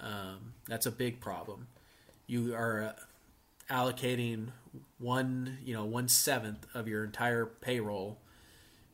Um, 0.00 0.54
that's 0.66 0.86
a 0.86 0.90
big 0.90 1.20
problem. 1.20 1.68
You 2.26 2.54
are 2.54 2.94
allocating 3.70 4.48
one, 4.98 5.58
you 5.64 5.74
know, 5.74 5.84
one 5.84 6.08
seventh 6.08 6.66
of 6.74 6.88
your 6.88 7.04
entire 7.04 7.46
payroll 7.46 8.18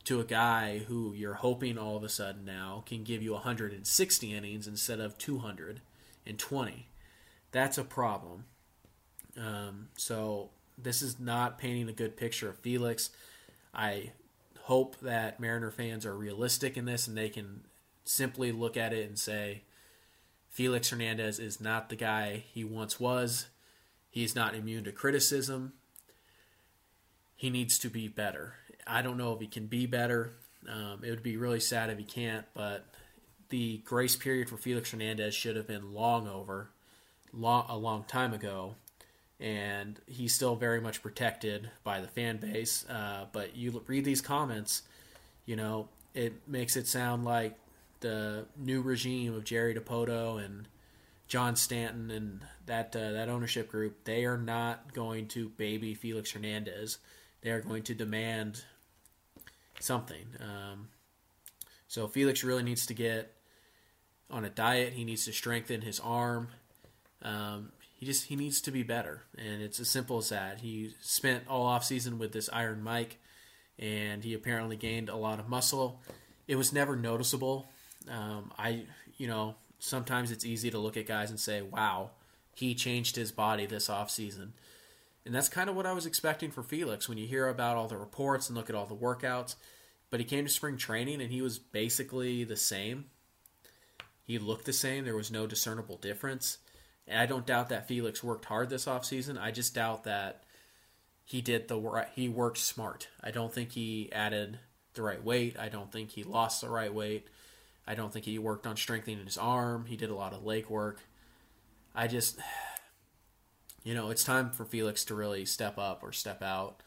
to 0.05 0.19
a 0.19 0.23
guy 0.23 0.79
who 0.87 1.13
you're 1.13 1.35
hoping 1.35 1.77
all 1.77 1.95
of 1.95 2.03
a 2.03 2.09
sudden 2.09 2.45
now 2.45 2.83
can 2.85 3.03
give 3.03 3.21
you 3.21 3.33
160 3.33 4.33
innings 4.33 4.67
instead 4.67 4.99
of 4.99 5.17
220. 5.17 6.87
That's 7.51 7.77
a 7.77 7.83
problem. 7.83 8.45
Um, 9.37 9.89
so 9.95 10.49
this 10.77 11.01
is 11.01 11.19
not 11.19 11.57
painting 11.57 11.89
a 11.89 11.93
good 11.93 12.17
picture 12.17 12.49
of 12.49 12.57
Felix. 12.57 13.11
I 13.73 14.11
hope 14.63 14.99
that 15.01 15.39
Mariner 15.39 15.71
fans 15.71 16.05
are 16.05 16.15
realistic 16.15 16.77
in 16.77 16.85
this 16.85 17.07
and 17.07 17.17
they 17.17 17.29
can 17.29 17.61
simply 18.03 18.51
look 18.51 18.77
at 18.77 18.93
it 18.93 19.07
and 19.07 19.17
say 19.17 19.61
Felix 20.49 20.89
Hernandez 20.89 21.39
is 21.39 21.61
not 21.61 21.89
the 21.89 21.95
guy 21.95 22.43
he 22.51 22.63
once 22.63 22.99
was. 22.99 23.47
He's 24.09 24.35
not 24.35 24.55
immune 24.55 24.83
to 24.85 24.91
criticism. 24.91 25.73
He 27.35 27.49
needs 27.49 27.79
to 27.79 27.89
be 27.89 28.07
better. 28.07 28.55
I 28.85 29.01
don't 29.01 29.17
know 29.17 29.33
if 29.33 29.39
he 29.39 29.47
can 29.47 29.67
be 29.67 29.85
better. 29.85 30.31
Um, 30.67 31.03
it 31.03 31.09
would 31.09 31.23
be 31.23 31.37
really 31.37 31.59
sad 31.59 31.89
if 31.89 31.97
he 31.97 32.03
can't, 32.03 32.45
but 32.53 32.85
the 33.49 33.77
grace 33.85 34.15
period 34.15 34.49
for 34.49 34.57
Felix 34.57 34.91
Hernandez 34.91 35.33
should 35.33 35.55
have 35.55 35.67
been 35.67 35.93
long 35.93 36.27
over, 36.27 36.69
long, 37.33 37.65
a 37.69 37.77
long 37.77 38.03
time 38.03 38.33
ago, 38.33 38.75
and 39.39 39.99
he's 40.05 40.33
still 40.33 40.55
very 40.55 40.81
much 40.81 41.01
protected 41.01 41.69
by 41.83 42.01
the 42.01 42.07
fan 42.07 42.37
base. 42.37 42.85
Uh, 42.89 43.25
but 43.31 43.55
you 43.55 43.83
read 43.87 44.05
these 44.05 44.21
comments, 44.21 44.83
you 45.45 45.55
know, 45.55 45.87
it 46.13 46.33
makes 46.47 46.75
it 46.75 46.87
sound 46.87 47.23
like 47.23 47.57
the 48.01 48.45
new 48.57 48.81
regime 48.81 49.33
of 49.33 49.43
Jerry 49.43 49.73
Dipoto 49.73 50.43
and 50.43 50.67
John 51.29 51.55
Stanton 51.55 52.09
and 52.09 52.41
that 52.65 52.95
uh, 52.95 53.11
that 53.11 53.29
ownership 53.29 53.69
group, 53.69 54.03
they 54.03 54.25
are 54.25 54.37
not 54.37 54.93
going 54.93 55.27
to 55.29 55.49
baby 55.49 55.93
Felix 55.93 56.31
Hernandez. 56.31 56.97
They 57.41 57.51
are 57.51 57.61
going 57.61 57.83
to 57.83 57.93
demand 57.93 58.63
something. 59.79 60.25
Um, 60.39 60.89
so 61.87 62.07
Felix 62.07 62.43
really 62.43 62.63
needs 62.63 62.87
to 62.87 62.93
get 62.93 63.33
on 64.29 64.43
a 64.43 64.49
diet. 64.49 64.93
He 64.93 65.05
needs 65.05 65.25
to 65.25 65.31
strengthen 65.31 65.81
his 65.81 65.99
arm. 65.99 66.49
Um, 67.21 67.71
he 67.95 68.07
just 68.07 68.25
he 68.25 68.35
needs 68.35 68.59
to 68.61 68.71
be 68.71 68.81
better, 68.81 69.21
and 69.37 69.61
it's 69.61 69.79
as 69.79 69.87
simple 69.87 70.17
as 70.17 70.29
that. 70.29 70.59
He 70.59 70.95
spent 70.99 71.43
all 71.47 71.65
off 71.65 71.83
season 71.83 72.17
with 72.17 72.31
this 72.31 72.49
Iron 72.51 72.81
Mike, 72.81 73.17
and 73.77 74.23
he 74.23 74.33
apparently 74.33 74.77
gained 74.77 75.09
a 75.09 75.15
lot 75.15 75.39
of 75.39 75.47
muscle. 75.47 76.01
It 76.47 76.55
was 76.55 76.73
never 76.73 76.95
noticeable. 76.95 77.69
Um, 78.09 78.51
I 78.57 78.85
you 79.17 79.27
know 79.27 79.55
sometimes 79.79 80.31
it's 80.31 80.45
easy 80.45 80.69
to 80.69 80.77
look 80.77 80.97
at 80.97 81.07
guys 81.07 81.29
and 81.29 81.39
say, 81.39 81.61
"Wow, 81.61 82.11
he 82.53 82.75
changed 82.75 83.15
his 83.15 83.31
body 83.31 83.65
this 83.65 83.89
off 83.89 84.11
season," 84.11 84.53
and 85.25 85.33
that's 85.33 85.49
kind 85.49 85.69
of 85.69 85.75
what 85.75 85.85
I 85.85 85.93
was 85.93 86.05
expecting 86.05 86.51
for 86.51 86.63
Felix. 86.63 87.09
When 87.09 87.17
you 87.17 87.27
hear 87.27 87.47
about 87.47 87.77
all 87.77 87.87
the 87.87 87.97
reports 87.97 88.49
and 88.49 88.57
look 88.57 88.69
at 88.69 88.75
all 88.75 88.85
the 88.85 88.95
workouts, 88.95 89.55
but 90.09 90.19
he 90.19 90.25
came 90.25 90.45
to 90.45 90.51
spring 90.51 90.77
training 90.77 91.21
and 91.21 91.31
he 91.31 91.41
was 91.41 91.59
basically 91.59 92.43
the 92.43 92.57
same. 92.57 93.05
He 94.23 94.37
looked 94.37 94.65
the 94.65 94.73
same. 94.73 95.05
There 95.05 95.15
was 95.15 95.31
no 95.31 95.47
discernible 95.47 95.97
difference. 95.97 96.59
And 97.07 97.19
I 97.19 97.25
don't 97.25 97.47
doubt 97.47 97.69
that 97.69 97.87
Felix 97.87 98.23
worked 98.23 98.45
hard 98.45 98.69
this 98.69 98.85
offseason. 98.85 99.39
I 99.39 99.51
just 99.51 99.73
doubt 99.73 100.03
that 100.03 100.43
he 101.23 101.41
did 101.41 101.67
the 101.67 101.77
work. 101.77 102.09
He 102.13 102.29
worked 102.29 102.59
smart. 102.59 103.07
I 103.23 103.31
don't 103.31 103.53
think 103.53 103.71
he 103.71 104.11
added 104.11 104.59
the 104.93 105.01
right 105.01 105.23
weight. 105.23 105.57
I 105.57 105.69
don't 105.69 105.91
think 105.91 106.11
he 106.11 106.23
lost 106.23 106.61
the 106.61 106.69
right 106.69 106.93
weight. 106.93 107.27
I 107.89 107.95
don't 107.95 108.13
think 108.13 108.25
he 108.25 108.37
worked 108.37 108.67
on 108.67 108.77
strengthening 108.77 109.25
his 109.25 109.37
arm. 109.37 109.85
He 109.87 109.97
did 109.97 110.11
a 110.11 110.15
lot 110.15 110.31
of 110.31 110.45
leg 110.45 110.69
work. 110.69 111.01
I 111.95 112.05
just, 112.05 112.37
you 113.83 113.95
know, 113.95 114.11
it's 114.11 114.23
time 114.23 114.51
for 114.51 114.63
Felix 114.63 115.03
to 115.05 115.15
really 115.15 115.43
step 115.43 115.79
up 115.79 116.03
or 116.03 116.11
step 116.11 116.43
out. 116.43 116.83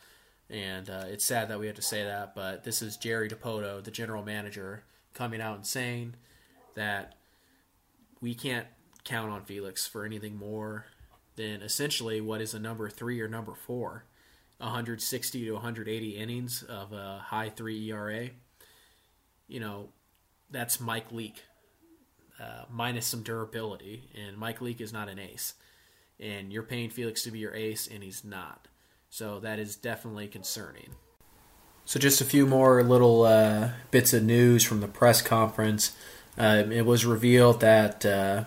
And 0.49 0.89
uh, 0.89 1.05
it's 1.09 1.25
sad 1.25 1.49
that 1.49 1.59
we 1.59 1.67
have 1.67 1.75
to 1.75 1.83
say 1.83 2.05
that, 2.05 2.37
but 2.37 2.63
this 2.63 2.83
is 2.83 2.97
Jerry 2.97 3.29
Dipoto, 3.29 3.83
the 3.83 3.91
general 3.91 4.23
manager, 4.23 4.85
coming 5.13 5.41
out 5.41 5.57
and 5.57 5.67
saying 5.67 6.15
that 6.77 7.17
we 8.21 8.33
can't 8.33 8.67
count 9.03 9.33
on 9.33 9.45
Felix 9.45 9.89
for 9.89 10.05
anything 10.05 10.37
more 10.37 10.87
than 11.35 11.63
essentially 11.63 12.21
what 12.21 12.41
is 12.41 12.55
a 12.55 12.61
number 12.61 12.89
three 12.89 13.21
or 13.21 13.29
number 13.29 13.55
four. 13.55 14.05
160 14.59 15.47
to 15.47 15.53
180 15.53 16.11
innings 16.11 16.63
of 16.63 16.93
a 16.93 17.19
high 17.19 17.49
three 17.49 17.91
ERA. 17.91 18.29
You 19.49 19.59
know, 19.59 19.89
that's 20.53 20.81
Mike 20.81 21.11
Leake, 21.11 21.43
uh, 22.41 22.65
minus 22.71 23.07
some 23.07 23.23
durability. 23.23 24.11
And 24.15 24.37
Mike 24.37 24.61
Leake 24.61 24.81
is 24.81 24.93
not 24.93 25.09
an 25.09 25.19
ace. 25.19 25.55
And 26.21 26.53
you're 26.53 26.63
paying 26.63 26.91
Felix 26.91 27.23
to 27.25 27.31
be 27.31 27.41
your 27.41 27.55
ace, 27.55 27.89
and 27.93 28.03
he's 28.03 28.25
not. 28.25 28.69
So 29.11 29.41
that 29.41 29.59
is 29.59 29.77
definitely 29.77 30.29
concerning. 30.29 30.91
So, 31.85 31.99
just 31.99 32.21
a 32.21 32.25
few 32.25 32.47
more 32.47 32.83
little 32.85 33.25
uh, 33.25 33.71
bits 33.91 34.13
of 34.13 34.23
news 34.23 34.63
from 34.63 34.81
the 34.81 34.87
press 34.87 35.21
conference. 35.21 35.97
Um, 36.39 36.71
it 36.71 36.87
was 36.87 37.05
revealed 37.05 37.61
that 37.61 38.07
uh, 38.07 38.45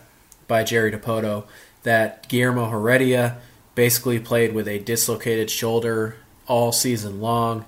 by 0.47 0.63
Jerry 0.63 0.91
Dipoto 0.91 1.43
that 1.83 2.27
Guillermo 2.29 2.69
Heredia 2.69 3.37
basically 3.75 4.19
played 4.19 4.53
with 4.53 4.67
a 4.67 4.79
dislocated 4.79 5.49
shoulder 5.49 6.15
all 6.47 6.71
season 6.71 7.21
long. 7.21 7.65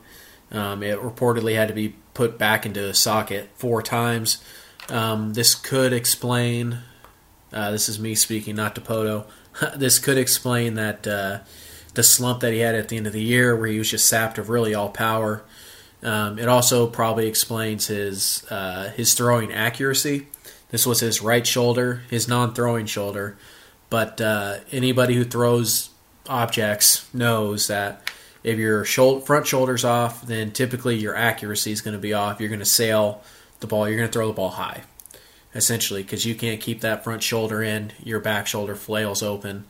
Um, 0.51 0.81
it 0.81 0.99
reportedly 0.99 1.55
had 1.55 1.67
to 1.67 1.73
be 1.73 1.95
put 2.17 2.39
back 2.39 2.65
into 2.65 2.83
a 2.83 2.95
socket 2.95 3.47
four 3.53 3.83
times. 3.83 4.43
Um, 4.89 5.33
this 5.33 5.53
could 5.53 5.93
explain. 5.93 6.79
Uh, 7.53 7.69
this 7.69 7.87
is 7.87 7.99
me 7.99 8.15
speaking, 8.15 8.55
not 8.55 8.73
Dipoto. 8.73 9.27
this 9.75 9.99
could 9.99 10.17
explain 10.17 10.73
that 10.73 11.05
uh, 11.05 11.39
the 11.93 12.01
slump 12.01 12.39
that 12.39 12.53
he 12.53 12.59
had 12.59 12.73
at 12.73 12.89
the 12.89 12.97
end 12.97 13.05
of 13.05 13.13
the 13.13 13.21
year, 13.21 13.55
where 13.55 13.67
he 13.67 13.77
was 13.77 13.91
just 13.91 14.07
sapped 14.07 14.39
of 14.39 14.49
really 14.49 14.73
all 14.73 14.89
power. 14.89 15.43
Um, 16.01 16.39
it 16.39 16.47
also 16.47 16.87
probably 16.87 17.27
explains 17.27 17.85
his 17.85 18.43
uh, 18.49 18.89
his 18.95 19.13
throwing 19.13 19.53
accuracy. 19.53 20.25
This 20.69 20.87
was 20.87 21.01
his 21.01 21.21
right 21.21 21.45
shoulder, 21.45 22.01
his 22.09 22.27
non-throwing 22.27 22.87
shoulder. 22.87 23.37
But 23.91 24.19
uh, 24.19 24.57
anybody 24.71 25.13
who 25.13 25.23
throws 25.23 25.91
objects 26.27 27.07
knows 27.13 27.67
that 27.67 28.06
if 28.43 28.57
your 28.57 28.85
front 28.85 29.47
shoulder's 29.47 29.83
off, 29.83 30.21
then 30.25 30.51
typically 30.51 30.95
your 30.95 31.15
accuracy 31.15 31.71
is 31.71 31.81
going 31.81 31.95
to 31.95 31.99
be 31.99 32.13
off. 32.13 32.39
You're 32.39 32.49
going 32.49 32.59
to 32.59 32.65
sail 32.65 33.23
the 33.59 33.67
ball. 33.67 33.87
You're 33.87 33.97
going 33.97 34.09
to 34.09 34.13
throw 34.13 34.27
the 34.27 34.33
ball 34.33 34.51
high, 34.51 34.83
essentially, 35.53 36.03
because 36.03 36.25
you 36.25 36.35
can't 36.35 36.61
keep 36.61 36.81
that 36.81 37.03
front 37.03 37.23
shoulder 37.23 37.61
in. 37.63 37.91
Your 38.03 38.19
back 38.19 38.47
shoulder 38.47 38.75
flails 38.75 39.23
open, 39.23 39.65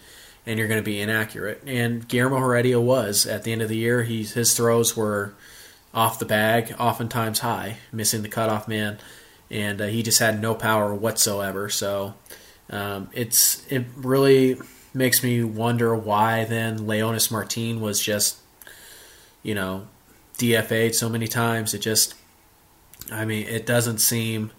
and 0.46 0.60
you're 0.60 0.68
going 0.68 0.82
to 0.82 0.86
be 0.86 1.00
inaccurate. 1.00 1.64
And 1.66 2.08
Guillermo 2.08 2.40
Heredia 2.40 2.80
was 2.80 3.26
at 3.26 3.44
the 3.44 3.52
end 3.52 3.62
of 3.62 3.70
the 3.70 3.78
year. 3.78 4.04
He 4.04 4.24
his 4.24 4.56
throws 4.56 4.96
were 4.96 5.34
off 5.94 6.20
the 6.20 6.26
bag, 6.26 6.76
oftentimes 6.78 7.40
high, 7.40 7.78
missing 7.92 8.22
the 8.22 8.30
cutoff 8.30 8.68
man, 8.68 9.00
and 9.50 9.82
uh, 9.82 9.88
he 9.88 10.04
just 10.04 10.20
had 10.20 10.42
no 10.42 10.54
power 10.54 10.94
whatsoever. 10.94 11.70
So 11.70 12.14
um, 12.70 13.10
it's 13.14 13.66
it 13.72 13.86
really 13.96 14.58
makes 14.94 15.24
me 15.24 15.44
wonder 15.44 15.96
why 15.96 16.44
then 16.46 16.80
Leonys 16.80 17.32
Martin 17.32 17.80
was 17.80 18.02
just 18.02 18.38
you 19.48 19.56
know 19.56 19.88
DFA'd 20.38 20.94
so 20.94 21.08
many 21.08 21.27
times. 21.27 21.74
It 21.74 21.80
just 21.80 22.13
I 23.10 23.24
mean 23.24 23.48
it 23.48 23.66
doesn't 23.66 24.00
seem 24.00 24.51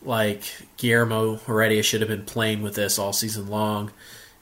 like 0.00 0.44
Guillermo 0.76 1.36
Heredia 1.36 1.82
should 1.82 2.00
have 2.00 2.08
been 2.08 2.24
playing 2.24 2.62
with 2.62 2.76
this 2.76 2.98
all 2.98 3.12
season 3.12 3.48
long, 3.48 3.90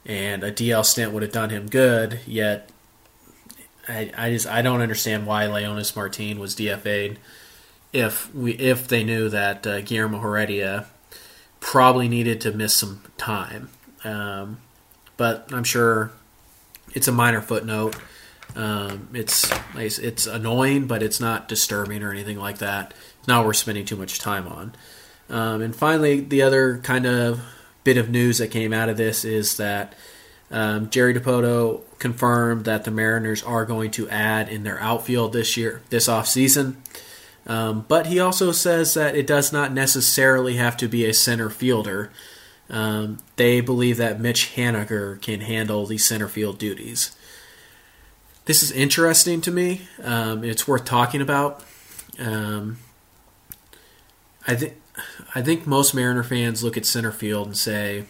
and 0.04 0.44
a 0.44 0.52
DL 0.52 0.84
stint 0.84 1.12
would 1.12 1.22
have 1.22 1.32
done 1.32 1.48
him 1.48 1.68
good. 1.68 2.20
Yet 2.26 2.68
I, 3.88 4.12
I 4.16 4.30
just 4.30 4.46
I 4.46 4.60
don't 4.60 4.82
understand 4.82 5.26
why 5.26 5.46
Leonys 5.46 5.96
Martin 5.96 6.38
was 6.38 6.54
DFA'd 6.54 7.18
if 7.94 8.32
we 8.34 8.52
if 8.52 8.86
they 8.88 9.02
knew 9.04 9.30
that 9.30 9.66
uh, 9.66 9.80
Guillermo 9.80 10.18
Heredia 10.18 10.86
probably 11.60 12.08
needed 12.08 12.42
to 12.42 12.52
miss 12.52 12.74
some 12.74 13.00
time. 13.16 13.70
Um, 14.04 14.58
but 15.16 15.48
I'm 15.50 15.64
sure 15.64 16.12
it's 16.92 17.08
a 17.08 17.12
minor 17.12 17.40
footnote. 17.40 17.96
Um, 18.56 19.08
it's 19.14 19.50
it's 19.76 20.26
annoying, 20.26 20.86
but 20.86 21.02
it's 21.02 21.20
not 21.20 21.48
disturbing 21.48 22.02
or 22.02 22.12
anything 22.12 22.38
like 22.38 22.58
that. 22.58 22.94
Not 23.26 23.46
worth 23.46 23.56
spending 23.56 23.84
too 23.84 23.96
much 23.96 24.18
time 24.18 24.48
on. 24.48 24.74
Um, 25.28 25.62
and 25.62 25.74
finally, 25.74 26.20
the 26.20 26.42
other 26.42 26.78
kind 26.78 27.06
of 27.06 27.40
bit 27.84 27.96
of 27.96 28.10
news 28.10 28.38
that 28.38 28.48
came 28.48 28.72
out 28.72 28.88
of 28.88 28.96
this 28.96 29.24
is 29.24 29.56
that 29.56 29.94
um, 30.50 30.90
Jerry 30.90 31.14
Dipoto 31.14 31.82
confirmed 31.98 32.64
that 32.64 32.84
the 32.84 32.90
Mariners 32.90 33.42
are 33.42 33.64
going 33.64 33.90
to 33.92 34.08
add 34.08 34.48
in 34.48 34.64
their 34.64 34.80
outfield 34.80 35.32
this 35.32 35.56
year, 35.56 35.82
this 35.90 36.08
off 36.08 36.26
season. 36.26 36.82
Um, 37.46 37.84
but 37.88 38.06
he 38.06 38.18
also 38.20 38.52
says 38.52 38.94
that 38.94 39.16
it 39.16 39.26
does 39.26 39.52
not 39.52 39.72
necessarily 39.72 40.56
have 40.56 40.76
to 40.78 40.88
be 40.88 41.06
a 41.06 41.14
center 41.14 41.50
fielder. 41.50 42.10
Um, 42.68 43.18
they 43.36 43.60
believe 43.60 43.96
that 43.96 44.20
Mitch 44.20 44.54
Haniger 44.56 45.20
can 45.20 45.40
handle 45.40 45.86
the 45.86 45.98
center 45.98 46.28
field 46.28 46.58
duties. 46.58 47.16
This 48.46 48.62
is 48.62 48.72
interesting 48.72 49.40
to 49.42 49.50
me. 49.50 49.82
Um, 50.02 50.44
it's 50.44 50.66
worth 50.66 50.84
talking 50.84 51.20
about. 51.20 51.62
Um, 52.18 52.78
I 54.46 54.54
think 54.54 54.74
I 55.34 55.42
think 55.42 55.66
most 55.66 55.94
Mariner 55.94 56.22
fans 56.22 56.62
look 56.64 56.76
at 56.76 56.84
center 56.86 57.12
field 57.12 57.46
and 57.46 57.56
say, 57.56 58.06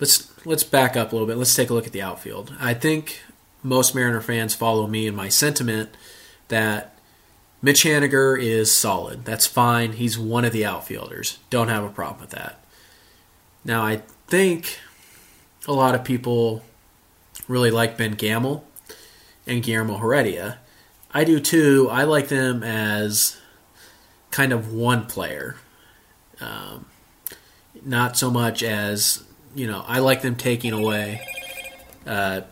let's 0.00 0.32
let's 0.46 0.64
back 0.64 0.96
up 0.96 1.12
a 1.12 1.14
little 1.14 1.26
bit. 1.26 1.36
Let's 1.36 1.54
take 1.54 1.70
a 1.70 1.74
look 1.74 1.86
at 1.86 1.92
the 1.92 2.02
outfield. 2.02 2.54
I 2.60 2.74
think 2.74 3.20
most 3.62 3.94
Mariner 3.94 4.20
fans 4.20 4.54
follow 4.54 4.86
me 4.86 5.06
in 5.06 5.14
my 5.14 5.28
sentiment 5.28 5.90
that 6.48 6.98
Mitch 7.62 7.84
Haniger 7.84 8.40
is 8.40 8.70
solid. 8.70 9.24
That's 9.24 9.46
fine. 9.46 9.92
He's 9.92 10.18
one 10.18 10.44
of 10.44 10.52
the 10.52 10.66
outfielders. 10.66 11.38
Don't 11.50 11.68
have 11.68 11.82
a 11.82 11.88
problem 11.88 12.20
with 12.20 12.30
that. 12.30 12.62
Now, 13.64 13.82
I 13.82 14.02
think 14.26 14.78
a 15.66 15.72
lot 15.72 15.94
of 15.94 16.04
people 16.04 16.62
really 17.48 17.70
like 17.70 17.96
Ben 17.96 18.12
Gamel 18.12 18.66
and 19.46 19.62
Guillermo 19.62 19.98
Heredia. 19.98 20.58
I 21.12 21.24
do 21.24 21.38
too. 21.40 21.88
I 21.90 22.04
like 22.04 22.28
them 22.28 22.62
as 22.62 23.40
kind 24.30 24.52
of 24.52 24.72
one 24.72 25.06
player, 25.06 25.56
um, 26.40 26.86
not 27.84 28.16
so 28.16 28.30
much 28.30 28.62
as 28.62 29.22
you 29.54 29.66
know. 29.66 29.84
I 29.86 30.00
like 30.00 30.22
them 30.22 30.34
taking 30.34 30.72
away. 30.72 31.26
Uh, 32.04 32.42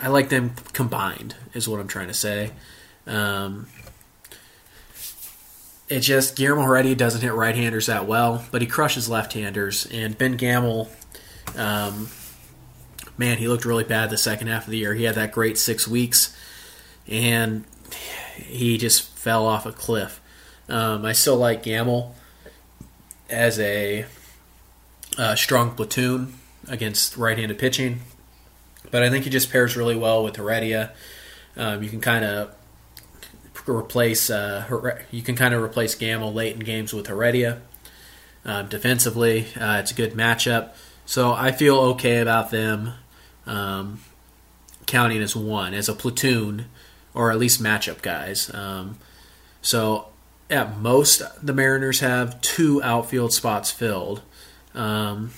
I 0.00 0.08
like 0.08 0.28
them 0.28 0.54
combined, 0.72 1.34
is 1.54 1.68
what 1.68 1.80
I'm 1.80 1.88
trying 1.88 2.08
to 2.08 2.14
say. 2.14 2.52
Um, 3.06 3.66
it 5.88 6.00
just 6.00 6.36
Guillermo 6.36 6.62
Heredia 6.62 6.94
doesn't 6.94 7.20
hit 7.20 7.32
right-handers 7.32 7.86
that 7.86 8.06
well, 8.06 8.44
but 8.50 8.62
he 8.62 8.66
crushes 8.66 9.08
left-handers. 9.08 9.86
And 9.92 10.16
Ben 10.16 10.36
Gamel, 10.36 10.88
um, 11.56 12.08
man, 13.16 13.38
he 13.38 13.48
looked 13.48 13.64
really 13.64 13.84
bad 13.84 14.10
the 14.10 14.18
second 14.18 14.48
half 14.48 14.64
of 14.64 14.70
the 14.70 14.78
year. 14.78 14.94
He 14.94 15.04
had 15.04 15.14
that 15.14 15.32
great 15.32 15.58
six 15.58 15.86
weeks, 15.86 16.36
and 17.06 17.64
he 18.36 18.78
just 18.78 19.08
fell 19.16 19.46
off 19.46 19.66
a 19.66 19.72
cliff. 19.72 20.20
Um, 20.68 21.04
I 21.04 21.12
still 21.12 21.36
like 21.36 21.62
Gamel 21.62 22.14
as 23.28 23.58
a 23.58 24.06
uh, 25.18 25.34
strong 25.34 25.72
platoon 25.72 26.34
against 26.68 27.16
right-handed 27.16 27.58
pitching, 27.58 28.00
but 28.90 29.02
I 29.02 29.10
think 29.10 29.24
he 29.24 29.30
just 29.30 29.50
pairs 29.50 29.76
really 29.76 29.96
well 29.96 30.24
with 30.24 30.36
Heredia. 30.36 30.92
Um, 31.56 31.82
you 31.82 31.90
can 31.90 32.00
kind 32.00 32.24
of 32.24 32.54
replace 33.66 34.28
uh, 34.28 34.98
you 35.10 35.22
can 35.22 35.36
kind 35.36 35.54
of 35.54 35.62
replace 35.62 35.94
Gamel 35.94 36.32
late 36.32 36.54
in 36.54 36.60
games 36.60 36.92
with 36.92 37.06
Heredia. 37.06 37.62
Um, 38.44 38.68
defensively, 38.68 39.46
uh, 39.58 39.78
it's 39.80 39.90
a 39.90 39.94
good 39.94 40.12
matchup, 40.12 40.70
so 41.06 41.32
I 41.32 41.52
feel 41.52 41.78
okay 41.78 42.18
about 42.18 42.50
them 42.50 42.92
um, 43.46 44.00
counting 44.86 45.22
as 45.22 45.34
one 45.34 45.74
as 45.74 45.88
a 45.88 45.94
platoon 45.94 46.66
or 47.14 47.30
at 47.30 47.38
least 47.38 47.62
matchup 47.62 48.02
guys. 48.02 48.52
Um, 48.54 48.98
so 49.62 50.08
at 50.50 50.78
most, 50.78 51.22
the 51.42 51.52
Mariners 51.52 52.00
have 52.00 52.40
two 52.40 52.82
outfield 52.82 53.32
spots 53.32 53.70
filled. 53.70 54.22
Um, 54.74 55.30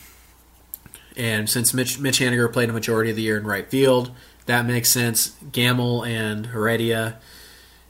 and 1.17 1.49
since 1.49 1.73
Mitch, 1.73 1.99
Mitch 1.99 2.19
Haniger 2.19 2.53
played 2.53 2.69
a 2.71 2.73
majority 2.73 3.11
of 3.11 3.17
the 3.17 3.23
year 3.23 3.37
in 3.37 3.47
right 3.47 3.69
field, 3.69 4.11
that 4.47 4.67
makes 4.67 4.89
sense. 4.89 5.37
Gamel 5.53 6.05
and 6.05 6.47
Heredia 6.47 7.19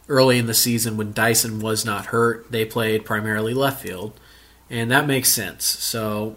early 0.09 0.39
in 0.39 0.47
the 0.47 0.55
season 0.55 0.97
when 0.97 1.13
Dyson 1.13 1.61
was 1.61 1.85
not 1.85 2.07
hurt, 2.07 2.51
they 2.51 2.65
played 2.65 3.05
primarily 3.05 3.55
left 3.55 3.83
field, 3.83 4.19
and 4.71 4.91
that 4.91 5.07
makes 5.07 5.29
sense. 5.29 5.65
So 5.65 6.37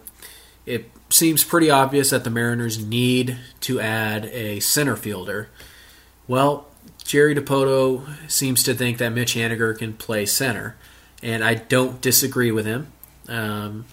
it 0.66 0.90
seems 1.10 1.44
pretty 1.44 1.70
obvious 1.70 2.12
that 2.12 2.24
the 2.24 2.30
Mariners 2.30 2.84
need 2.84 3.38
to 3.62 3.80
add 3.80 4.26
a 4.26 4.60
center 4.60 4.96
fielder. 4.96 5.50
Well, 6.28 6.68
Jerry 7.04 7.34
Dipoto 7.34 8.08
seems 8.30 8.62
to 8.64 8.74
think 8.74 9.00
that 9.00 9.10
Mitch 9.10 9.34
Haniger 9.34 9.78
can 9.78 9.94
play 9.94 10.26
center, 10.26 10.76
and 11.24 11.44
I 11.44 11.56
don't 11.56 12.02
disagree 12.02 12.52
with 12.52 12.66
him. 12.66 12.92
Um, 13.28 13.86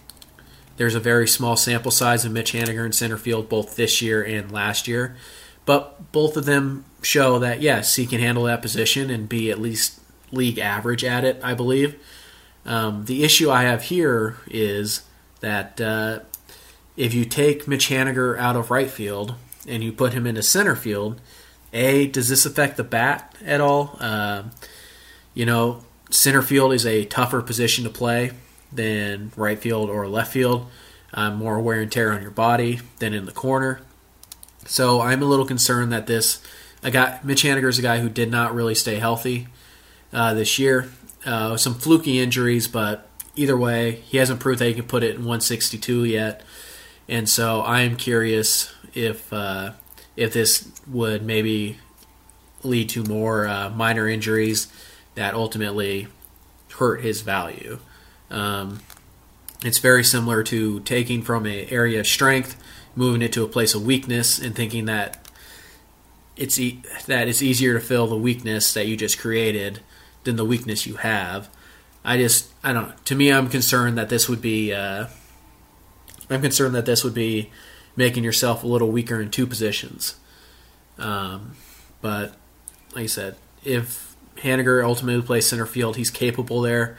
there's 0.76 0.94
a 0.94 1.00
very 1.00 1.26
small 1.26 1.56
sample 1.56 1.90
size 1.90 2.26
of 2.26 2.32
Mitch 2.32 2.52
Haniger 2.52 2.85
in 2.85 2.92
center 2.92 3.16
field 3.16 3.49
both 3.49 3.76
this 3.76 4.02
year 4.02 4.23
and 4.23 4.52
last 4.52 4.87
year, 4.87 5.16
but 5.64 6.12
both 6.12 6.37
of 6.37 6.44
them 6.44 6.84
show 7.00 7.38
that 7.38 7.62
yes, 7.62 7.97
he 7.97 8.06
can 8.06 8.21
handle 8.21 8.45
that 8.45 8.60
position 8.60 9.08
and 9.08 9.28
be 9.28 9.50
at 9.50 9.60
least 9.60 10.00
league 10.30 10.58
average 10.58 11.04
at 11.04 11.25
it. 11.25 11.40
I 11.43 11.54
believe. 11.54 11.99
Um, 12.67 13.04
the 13.04 13.25
issue 13.25 13.49
I 13.50 13.62
have 13.62 13.84
here 13.84 14.36
is 14.49 15.02
that 15.40 15.80
uh, 15.80 16.21
if 16.97 17.15
you 17.15 17.25
take 17.25 17.69
Mitch 17.69 17.89
Haniger 17.89 18.39
out 18.39 18.56
of 18.56 18.71
right 18.71 18.91
field 18.91 19.35
and 19.69 19.82
you 19.82 19.93
put 19.93 20.13
him 20.13 20.26
into 20.26 20.43
center 20.43 20.76
field, 20.76 21.21
a 21.73 22.06
does 22.06 22.28
this 22.28 22.47
affect 22.47 22.76
the 22.76 22.85
bat 22.85 23.35
at 23.45 23.61
all? 23.61 23.97
Uh, 24.00 24.45
you 25.35 25.45
know, 25.45 25.85
center 26.11 26.43
field 26.43 26.73
is 26.73 26.87
a 26.87 27.04
tougher 27.04 27.43
position 27.43 27.85
to 27.85 27.91
play 27.91 28.30
than 28.73 29.32
right 29.37 29.59
field 29.59 29.91
or 29.91 30.09
left 30.09 30.32
field. 30.32 30.69
More 31.17 31.61
wear 31.61 31.80
and 31.80 31.91
tear 31.91 32.13
on 32.13 32.21
your 32.21 32.30
body 32.30 32.80
than 32.99 33.15
in 33.15 33.25
the 33.25 33.32
corner. 33.32 33.80
So 34.67 35.00
I'm 35.00 35.23
a 35.23 35.25
little 35.25 35.47
concerned 35.47 35.91
that 35.93 36.06
this 36.06 36.43
I 36.82 36.91
got 36.91 37.25
Mitch 37.25 37.43
Haniger 37.43 37.69
is 37.69 37.78
a 37.78 37.82
guy 37.82 37.99
who 37.99 38.09
did 38.09 38.30
not 38.30 38.54
really 38.54 38.75
stay 38.75 38.97
healthy 38.97 39.49
uh, 40.13 40.35
this 40.35 40.59
year. 40.59 40.89
Uh, 41.25 41.56
some 41.56 41.75
fluky 41.75 42.21
injuries, 42.21 42.69
but 42.69 43.09
either 43.35 43.56
way, 43.56 44.02
he 44.06 44.19
hasn't 44.19 44.41
proved 44.41 44.61
that 44.61 44.69
he 44.69 44.75
can 44.75 44.85
put 44.85 45.02
it 45.02 45.17
in 45.17 45.23
162 45.23 46.04
yet. 46.04 46.43
And 47.08 47.28
so 47.28 47.60
I 47.60 47.80
am 47.82 47.97
curious 47.97 48.73
if 48.95 49.32
uh, 49.32 49.73
if 50.16 50.32
this 50.32 50.71
would 50.86 51.23
maybe 51.23 51.78
lead 52.62 52.88
to 52.90 53.04
more 53.04 53.47
uh, 53.47 53.71
minor 53.71 54.08
injuries 54.08 54.69
that 55.14 55.34
ultimately 55.34 56.08
hurt 56.78 57.02
his 57.02 57.21
value. 57.21 57.78
Um, 58.30 58.80
it's 59.64 59.78
very 59.78 60.04
similar 60.04 60.42
to 60.45 60.80
taking 60.80 61.23
from 61.23 61.47
an 61.47 61.66
area 61.71 62.00
of 62.00 62.06
strength, 62.06 62.60
moving 62.95 63.23
it 63.23 63.32
to 63.34 63.45
a 63.45 63.49
place 63.49 63.75
of 63.75 63.84
weakness, 63.84 64.38
and 64.38 64.54
thinking 64.54 64.86
that 64.86 65.26
it's 66.36 66.58
e- 66.58 66.82
that 67.06 67.28
it's 67.28 67.42
easier 67.42 67.75
to 67.75 67.80
fill 67.80 68.06
the 68.06 68.16
weakness 68.16 68.75
that 68.75 68.86
you 68.86 68.97
just 68.97 69.19
created 69.19 69.80
than 70.25 70.36
the 70.36 70.45
weakness 70.45 70.86
you 70.86 70.97
have. 70.97 71.49
I 72.04 72.19
just 72.19 72.50
I 72.64 72.73
don't. 72.73 73.04
To 73.06 73.14
me, 73.14 73.32
I'm 73.32 73.49
concerned 73.49 73.97
that 73.97 74.08
this 74.08 74.28
would 74.28 74.42
be. 74.42 74.73
Uh, 74.73 75.06
I'm 76.28 76.43
concerned 76.43 76.75
that 76.75 76.86
this 76.86 77.04
would 77.04 77.15
be 77.15 77.50
making 77.97 78.25
yourself 78.25 78.62
a 78.62 78.67
little 78.67 78.91
weaker 78.91 79.21
in 79.21 79.30
two 79.30 79.47
positions. 79.47 80.17
Um, 80.99 81.56
but 82.00 82.34
like 82.95 83.04
I 83.04 83.06
said, 83.06 83.36
if 83.65 84.15
Haniger 84.36 84.84
ultimately 84.84 85.23
plays 85.23 85.47
center 85.47 85.67
field, 85.67 85.97
he's 85.97 86.10
capable 86.10 86.60
there. 86.60 86.97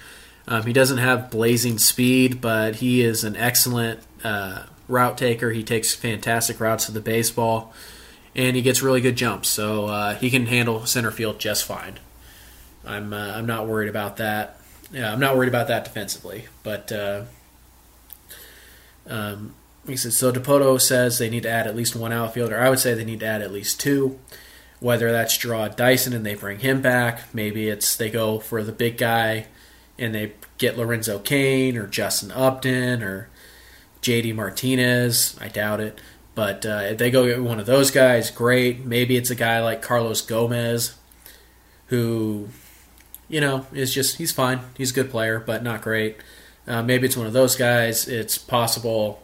Um, 0.47 0.63
he 0.63 0.73
doesn't 0.73 0.97
have 0.97 1.29
blazing 1.29 1.77
speed, 1.77 2.39
but 2.39 2.75
he 2.75 3.01
is 3.01 3.23
an 3.23 3.35
excellent 3.35 3.99
uh, 4.23 4.63
route 4.87 5.17
taker. 5.17 5.51
He 5.51 5.63
takes 5.63 5.93
fantastic 5.93 6.59
routes 6.59 6.85
to 6.85 6.91
the 6.91 7.01
baseball 7.01 7.73
and 8.35 8.55
he 8.55 8.61
gets 8.61 8.81
really 8.81 9.01
good 9.01 9.15
jumps. 9.15 9.49
So 9.49 9.87
uh, 9.87 10.15
he 10.15 10.29
can 10.29 10.45
handle 10.45 10.85
center 10.85 11.11
field 11.11 11.39
just 11.39 11.65
fine. 11.65 11.99
I'm 12.85 13.11
uh, 13.11 13.33
I'm 13.35 13.45
not 13.45 13.67
worried 13.67 13.89
about 13.89 14.17
that. 14.17 14.57
Yeah, 14.91 15.11
I'm 15.11 15.19
not 15.19 15.35
worried 15.35 15.49
about 15.49 15.67
that 15.67 15.83
defensively. 15.83 16.45
But 16.63 16.91
uh, 16.91 17.23
um, 19.09 19.55
he 19.85 19.95
says 19.95 20.17
so. 20.17 20.31
Dipoto 20.31 20.79
says 20.79 21.17
they 21.17 21.29
need 21.29 21.43
to 21.43 21.49
add 21.49 21.67
at 21.67 21.75
least 21.75 21.95
one 21.95 22.11
outfielder. 22.11 22.59
I 22.59 22.69
would 22.69 22.79
say 22.79 22.93
they 22.93 23.05
need 23.05 23.21
to 23.21 23.25
add 23.25 23.41
at 23.41 23.51
least 23.51 23.79
two. 23.79 24.19
Whether 24.79 25.11
that's 25.11 25.37
Jarrod 25.37 25.75
Dyson 25.75 26.13
and 26.13 26.25
they 26.25 26.35
bring 26.35 26.59
him 26.59 26.81
back, 26.81 27.33
maybe 27.33 27.67
it's 27.67 27.95
they 27.95 28.11
go 28.11 28.39
for 28.39 28.63
the 28.63 28.71
big 28.71 28.97
guy 28.97 29.47
and 29.97 30.13
they 30.13 30.33
get 30.59 30.77
Lorenzo 30.77 31.17
Cain 31.19 31.77
or 31.77 31.87
Justin 31.87 32.31
Upton 32.31 33.01
or 33.01 33.29
JD 34.01 34.35
Martinez. 34.35 35.35
I 35.41 35.47
doubt 35.47 35.79
it. 35.79 35.99
But 36.35 36.65
uh, 36.67 36.81
if 36.83 36.99
they 36.99 37.09
go 37.09 37.25
get 37.25 37.41
one 37.41 37.59
of 37.59 37.65
those 37.65 37.89
guys, 37.89 38.29
great. 38.29 38.85
Maybe 38.85 39.17
it's 39.17 39.31
a 39.31 39.35
guy 39.35 39.59
like 39.59 39.81
Carlos 39.81 40.21
Gomez, 40.21 40.95
who, 41.87 42.49
you 43.27 43.41
know, 43.41 43.65
is 43.73 43.91
just 43.91 44.17
he's 44.17 44.31
fine. 44.31 44.59
He's 44.77 44.91
a 44.91 44.93
good 44.93 45.09
player, 45.09 45.39
but 45.39 45.63
not 45.63 45.81
great. 45.81 46.17
Uh, 46.67 46.83
maybe 46.83 47.05
it's 47.07 47.17
one 47.17 47.27
of 47.27 47.33
those 47.33 47.55
guys. 47.55 48.07
It's 48.07 48.37
possible 48.37 49.23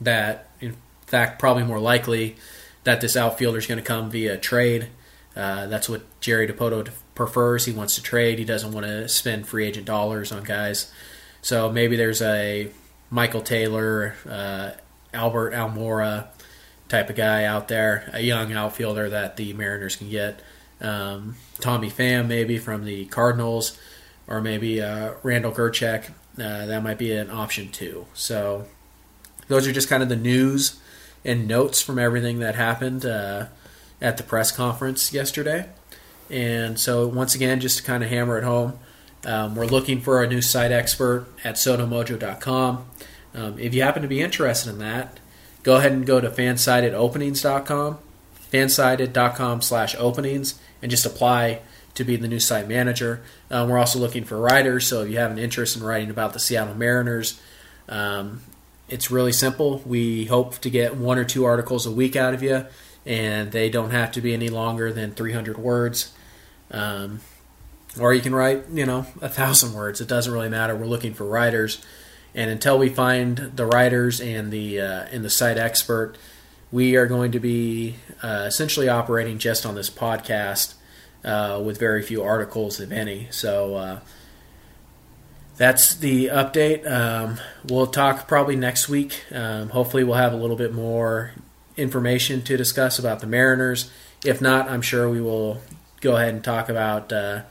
that, 0.00 0.48
in 0.60 0.76
fact, 1.06 1.38
probably 1.38 1.64
more 1.64 1.78
likely 1.78 2.36
that 2.84 3.00
this 3.00 3.16
outfielder 3.16 3.58
is 3.58 3.66
going 3.66 3.78
to 3.78 3.84
come 3.84 4.10
via 4.10 4.36
trade. 4.36 4.88
Uh, 5.36 5.66
that's 5.66 5.88
what 5.88 6.02
Jerry 6.20 6.48
Dipoto 6.48 6.90
prefers. 7.14 7.64
He 7.64 7.72
wants 7.72 7.94
to 7.94 8.02
trade. 8.02 8.38
He 8.38 8.44
doesn't 8.44 8.72
want 8.72 8.86
to 8.86 9.08
spend 9.08 9.46
free 9.46 9.66
agent 9.66 9.86
dollars 9.86 10.32
on 10.32 10.42
guys. 10.42 10.92
So 11.42 11.70
maybe 11.70 11.96
there's 11.96 12.20
a 12.20 12.70
Michael 13.10 13.42
Taylor, 13.42 14.14
uh, 14.28 14.72
Albert 15.14 15.52
Almora 15.54 16.28
type 16.88 17.10
of 17.10 17.16
guy 17.16 17.44
out 17.44 17.68
there, 17.68 18.10
a 18.12 18.20
young 18.20 18.52
outfielder 18.52 19.10
that 19.10 19.36
the 19.36 19.52
Mariners 19.52 19.96
can 19.96 20.10
get. 20.10 20.40
Um, 20.80 21.36
Tommy 21.60 21.90
Pham 21.90 22.26
maybe 22.26 22.58
from 22.58 22.84
the 22.84 23.04
Cardinals, 23.06 23.78
or 24.26 24.40
maybe 24.40 24.80
uh, 24.80 25.12
Randal 25.22 25.52
Grichuk. 25.52 26.10
Uh, 26.40 26.66
that 26.66 26.82
might 26.82 26.98
be 26.98 27.12
an 27.12 27.30
option 27.30 27.70
too. 27.70 28.06
So 28.14 28.66
those 29.48 29.66
are 29.66 29.72
just 29.72 29.88
kind 29.88 30.02
of 30.02 30.08
the 30.08 30.16
news 30.16 30.80
and 31.24 31.48
notes 31.48 31.82
from 31.82 31.98
everything 31.98 32.38
that 32.38 32.54
happened 32.54 33.04
uh, 33.04 33.46
at 34.00 34.16
the 34.16 34.22
press 34.22 34.52
conference 34.52 35.12
yesterday. 35.12 35.68
And 36.30 36.78
so 36.78 37.06
once 37.06 37.34
again, 37.34 37.60
just 37.60 37.78
to 37.78 37.82
kind 37.82 38.04
of 38.04 38.10
hammer 38.10 38.38
it 38.38 38.44
home, 38.44 38.78
um, 39.24 39.54
we're 39.56 39.66
looking 39.66 40.00
for 40.00 40.22
a 40.22 40.28
new 40.28 40.40
site 40.40 40.70
expert 40.70 41.26
at 41.42 41.56
sodomojo.com. 41.56 42.86
Um, 43.34 43.58
if 43.58 43.74
you 43.74 43.82
happen 43.82 44.02
to 44.02 44.08
be 44.08 44.20
interested 44.20 44.70
in 44.70 44.78
that, 44.78 45.18
go 45.62 45.76
ahead 45.76 45.92
and 45.92 46.06
go 46.06 46.20
to 46.20 46.30
fansidedopenings.com, 46.30 47.98
fansided.com 48.52 49.62
slash 49.62 49.96
openings, 49.96 50.58
and 50.80 50.90
just 50.90 51.04
apply 51.04 51.60
to 51.98 52.04
be 52.04 52.14
the 52.14 52.28
new 52.28 52.38
site 52.38 52.68
manager. 52.68 53.20
Um, 53.50 53.68
we're 53.68 53.78
also 53.78 53.98
looking 53.98 54.24
for 54.24 54.38
writers, 54.38 54.86
so 54.86 55.02
if 55.02 55.10
you 55.10 55.18
have 55.18 55.32
an 55.32 55.38
interest 55.38 55.76
in 55.76 55.82
writing 55.82 56.10
about 56.10 56.32
the 56.32 56.38
Seattle 56.38 56.74
Mariners, 56.74 57.40
um, 57.88 58.42
it's 58.88 59.10
really 59.10 59.32
simple. 59.32 59.82
We 59.84 60.26
hope 60.26 60.58
to 60.58 60.70
get 60.70 60.96
one 60.96 61.18
or 61.18 61.24
two 61.24 61.44
articles 61.44 61.86
a 61.86 61.90
week 61.90 62.14
out 62.14 62.34
of 62.34 62.42
you, 62.42 62.66
and 63.04 63.50
they 63.50 63.68
don't 63.68 63.90
have 63.90 64.12
to 64.12 64.20
be 64.20 64.32
any 64.32 64.48
longer 64.48 64.92
than 64.92 65.10
300 65.10 65.58
words. 65.58 66.12
Um, 66.70 67.20
or 67.98 68.14
you 68.14 68.20
can 68.20 68.34
write, 68.34 68.68
you 68.72 68.86
know, 68.86 69.06
a 69.20 69.28
thousand 69.28 69.74
words. 69.74 70.00
It 70.00 70.06
doesn't 70.06 70.32
really 70.32 70.48
matter. 70.48 70.76
We're 70.76 70.86
looking 70.86 71.14
for 71.14 71.24
writers, 71.24 71.84
and 72.32 72.48
until 72.48 72.78
we 72.78 72.90
find 72.90 73.36
the 73.56 73.66
writers 73.66 74.20
and 74.20 74.52
the 74.52 74.80
uh, 74.80 75.06
and 75.10 75.24
the 75.24 75.30
site 75.30 75.58
expert, 75.58 76.14
we 76.70 76.94
are 76.94 77.06
going 77.06 77.32
to 77.32 77.40
be 77.40 77.96
uh, 78.22 78.44
essentially 78.46 78.88
operating 78.88 79.38
just 79.38 79.66
on 79.66 79.74
this 79.74 79.90
podcast 79.90 80.74
uh, 81.24 81.60
with 81.64 81.78
very 81.78 82.02
few 82.02 82.22
articles, 82.22 82.80
if 82.80 82.90
any. 82.90 83.28
So 83.30 83.74
uh, 83.74 84.00
that's 85.56 85.96
the 85.96 86.26
update. 86.26 86.90
Um, 86.90 87.38
we'll 87.68 87.88
talk 87.88 88.28
probably 88.28 88.56
next 88.56 88.88
week. 88.88 89.24
Um, 89.32 89.70
hopefully, 89.70 90.04
we'll 90.04 90.14
have 90.14 90.32
a 90.32 90.36
little 90.36 90.56
bit 90.56 90.72
more 90.72 91.32
information 91.76 92.42
to 92.42 92.56
discuss 92.56 92.98
about 92.98 93.20
the 93.20 93.26
Mariners. 93.26 93.90
If 94.24 94.40
not, 94.40 94.68
I'm 94.68 94.82
sure 94.82 95.08
we 95.08 95.20
will 95.20 95.60
go 96.00 96.16
ahead 96.16 96.34
and 96.34 96.42
talk 96.42 96.68
about. 96.68 97.12
Uh, 97.12 97.42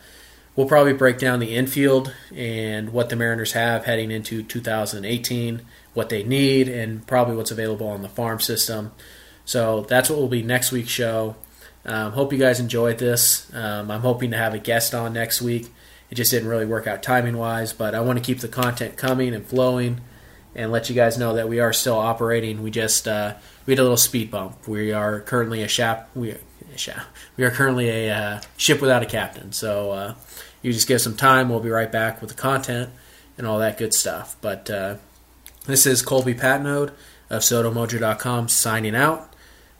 we'll 0.56 0.67
probably 0.67 0.93
break 0.93 1.19
down 1.19 1.39
the 1.39 1.56
infield 1.56 2.13
and 2.36 2.91
what 2.91 3.10
the 3.10 3.15
Mariners 3.15 3.53
have 3.53 3.86
heading 3.86 4.12
into 4.12 4.43
2018, 4.43 5.62
what 5.93 6.10
they 6.10 6.23
need, 6.23 6.67
and 6.67 7.06
probably 7.08 7.36
what's 7.36 7.51
available 7.51 7.88
on 7.88 8.01
the 8.01 8.10
farm 8.10 8.39
system. 8.39 8.91
So 9.45 9.82
that's 9.82 10.10
what 10.10 10.19
will 10.19 10.27
be 10.27 10.43
next 10.43 10.71
week's 10.71 10.89
show. 10.89 11.36
Um, 11.88 12.12
hope 12.12 12.34
you 12.34 12.39
guys 12.39 12.60
enjoyed 12.60 12.97
this. 12.97 13.52
Um, 13.56 13.89
I'm 13.89 14.02
hoping 14.02 14.32
to 14.32 14.38
have 14.38 14.54
a 14.54 14.60
guest 14.60 14.93
on 14.93 15.13
next 15.13 15.41
week. 15.41 15.69
It 16.10 16.15
just 16.15 16.32
didn't 16.32 16.50
really 16.50 16.65
work 16.65 16.86
out 16.88 17.02
timing 17.02 17.38
wise, 17.38 17.73
but 17.73 17.95
I 17.95 18.02
want 18.02 18.19
to 18.19 18.23
keep 18.23 18.39
the 18.39 18.47
content 18.47 18.97
coming 18.97 19.34
and 19.34 19.45
flowing, 19.45 20.02
and 20.56 20.71
let 20.71 20.89
you 20.89 20.95
guys 20.95 21.17
know 21.17 21.36
that 21.36 21.47
we 21.47 21.60
are 21.60 21.73
still 21.73 21.97
operating. 21.97 22.63
We 22.63 22.71
just 22.71 23.08
uh, 23.08 23.36
we 23.65 23.73
had 23.73 23.80
a 23.80 23.84
little 23.84 23.97
speed 23.97 24.32
bump. 24.32 24.67
We 24.67 24.91
are 24.91 25.21
currently 25.21 25.63
a 25.63 25.67
shap 25.67 26.10
we 26.15 26.36
we 27.38 27.43
are 27.43 27.52
currently 27.52 27.89
a 27.89 28.15
uh, 28.15 28.41
ship 28.58 28.82
without 28.82 29.04
a 29.04 29.06
captain. 29.06 29.52
So 29.52 29.91
uh, 29.91 30.15
you 30.62 30.73
just 30.73 30.88
give 30.88 31.02
some 31.02 31.15
time. 31.15 31.50
We'll 31.50 31.60
be 31.60 31.69
right 31.69 31.91
back 31.91 32.21
with 32.21 32.30
the 32.30 32.36
content 32.36 32.89
and 33.38 33.47
all 33.47 33.60
that 33.60 33.78
good 33.78 33.93
stuff. 33.93 34.36
But 34.41 34.69
uh, 34.69 34.95
this 35.65 35.86
is 35.86 36.02
Colby 36.02 36.34
Patnode 36.34 36.91
of 37.30 37.41
SodoMojo.com 37.41 38.47
signing 38.47 38.95
out. 38.95 39.34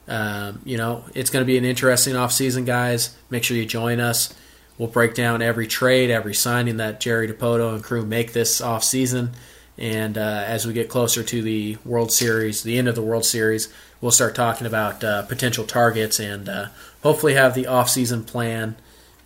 Um, 0.08 0.62
you 0.64 0.78
know, 0.78 1.04
it's 1.14 1.30
going 1.30 1.42
to 1.42 1.46
be 1.46 1.58
an 1.58 1.64
interesting 1.64 2.14
offseason, 2.14 2.64
guys. 2.64 3.14
Make 3.30 3.44
sure 3.44 3.56
you 3.56 3.66
join 3.66 4.00
us. 4.00 4.34
We'll 4.78 4.88
break 4.88 5.14
down 5.14 5.42
every 5.42 5.66
trade, 5.66 6.10
every 6.10 6.34
signing 6.34 6.78
that 6.78 7.00
Jerry 7.00 7.28
Dipoto 7.28 7.74
and 7.74 7.84
crew 7.84 8.06
make 8.06 8.32
this 8.32 8.60
offseason. 8.60 9.30
And 9.76 10.16
uh, 10.16 10.44
as 10.46 10.66
we 10.66 10.72
get 10.72 10.88
closer 10.88 11.22
to 11.22 11.42
the 11.42 11.76
World 11.84 12.10
Series, 12.10 12.62
the 12.62 12.78
end 12.78 12.88
of 12.88 12.94
the 12.94 13.02
World 13.02 13.24
Series, 13.24 13.72
we'll 14.00 14.10
start 14.10 14.34
talking 14.34 14.66
about 14.66 15.04
uh, 15.04 15.22
potential 15.22 15.64
targets 15.64 16.18
and 16.18 16.48
uh, 16.48 16.66
hopefully 17.02 17.34
have 17.34 17.54
the 17.54 17.64
offseason 17.64 18.26
plan 18.26 18.76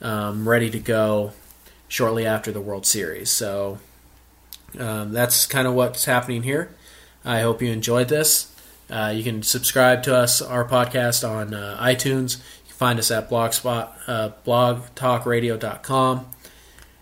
um, 0.00 0.48
ready 0.48 0.68
to 0.70 0.78
go 0.78 1.32
shortly 1.88 2.26
after 2.26 2.50
the 2.50 2.60
World 2.60 2.86
Series. 2.86 3.30
So 3.30 3.78
um, 4.78 5.12
that's 5.12 5.46
kind 5.46 5.66
of 5.66 5.74
what's 5.74 6.04
happening 6.06 6.42
here. 6.42 6.74
I 7.24 7.40
hope 7.40 7.62
you 7.62 7.70
enjoyed 7.70 8.08
this. 8.08 8.51
Uh, 8.92 9.08
you 9.08 9.24
can 9.24 9.42
subscribe 9.42 10.02
to 10.02 10.14
us, 10.14 10.42
our 10.42 10.68
podcast, 10.68 11.26
on 11.26 11.54
uh, 11.54 11.78
iTunes. 11.80 12.36
You 12.36 12.68
can 12.68 12.76
find 12.76 12.98
us 12.98 13.10
at 13.10 13.30
blogspot, 13.30 13.90
uh, 14.06 14.32
blogtalkradio.com. 14.46 16.26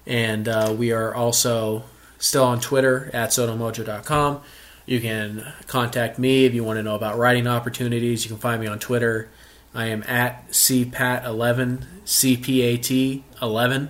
And 0.06 0.48
uh, 0.48 0.74
we 0.78 0.92
are 0.92 1.12
also 1.12 1.82
still 2.18 2.44
on 2.44 2.60
Twitter 2.60 3.10
at 3.12 3.30
sodomojo.com. 3.30 4.40
You 4.86 5.00
can 5.00 5.52
contact 5.66 6.16
me 6.16 6.44
if 6.44 6.54
you 6.54 6.62
want 6.62 6.76
to 6.76 6.84
know 6.84 6.94
about 6.94 7.18
writing 7.18 7.48
opportunities. 7.48 8.24
You 8.24 8.28
can 8.28 8.38
find 8.38 8.60
me 8.60 8.68
on 8.68 8.78
Twitter. 8.78 9.28
I 9.74 9.86
am 9.86 10.04
at 10.04 10.48
cpat11, 10.50 11.86
cpat11. 12.04 13.88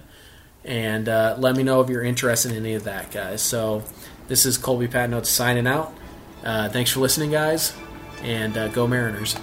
And 0.65 1.09
uh, 1.09 1.37
let 1.39 1.55
me 1.55 1.63
know 1.63 1.83
if 1.83 1.91
you're 1.91 2.03
interested 2.03 2.53
in 2.53 2.65
any 2.65 2.75
of 2.75 2.85
that, 2.85 3.11
guys. 3.11 3.43
So 3.43 3.83
this 4.27 4.47
is 4.47 4.57
Colby 4.57 4.89
Patnode 4.89 5.27
signing 5.27 5.67
out. 5.67 5.93
Uh, 6.43 6.71
thanks 6.71 6.91
for 6.91 7.01
listening, 7.01 7.31
guys 7.31 7.75
and 8.23 8.57
uh, 8.57 8.69
go 8.69 8.87
Mariners. 8.87 9.37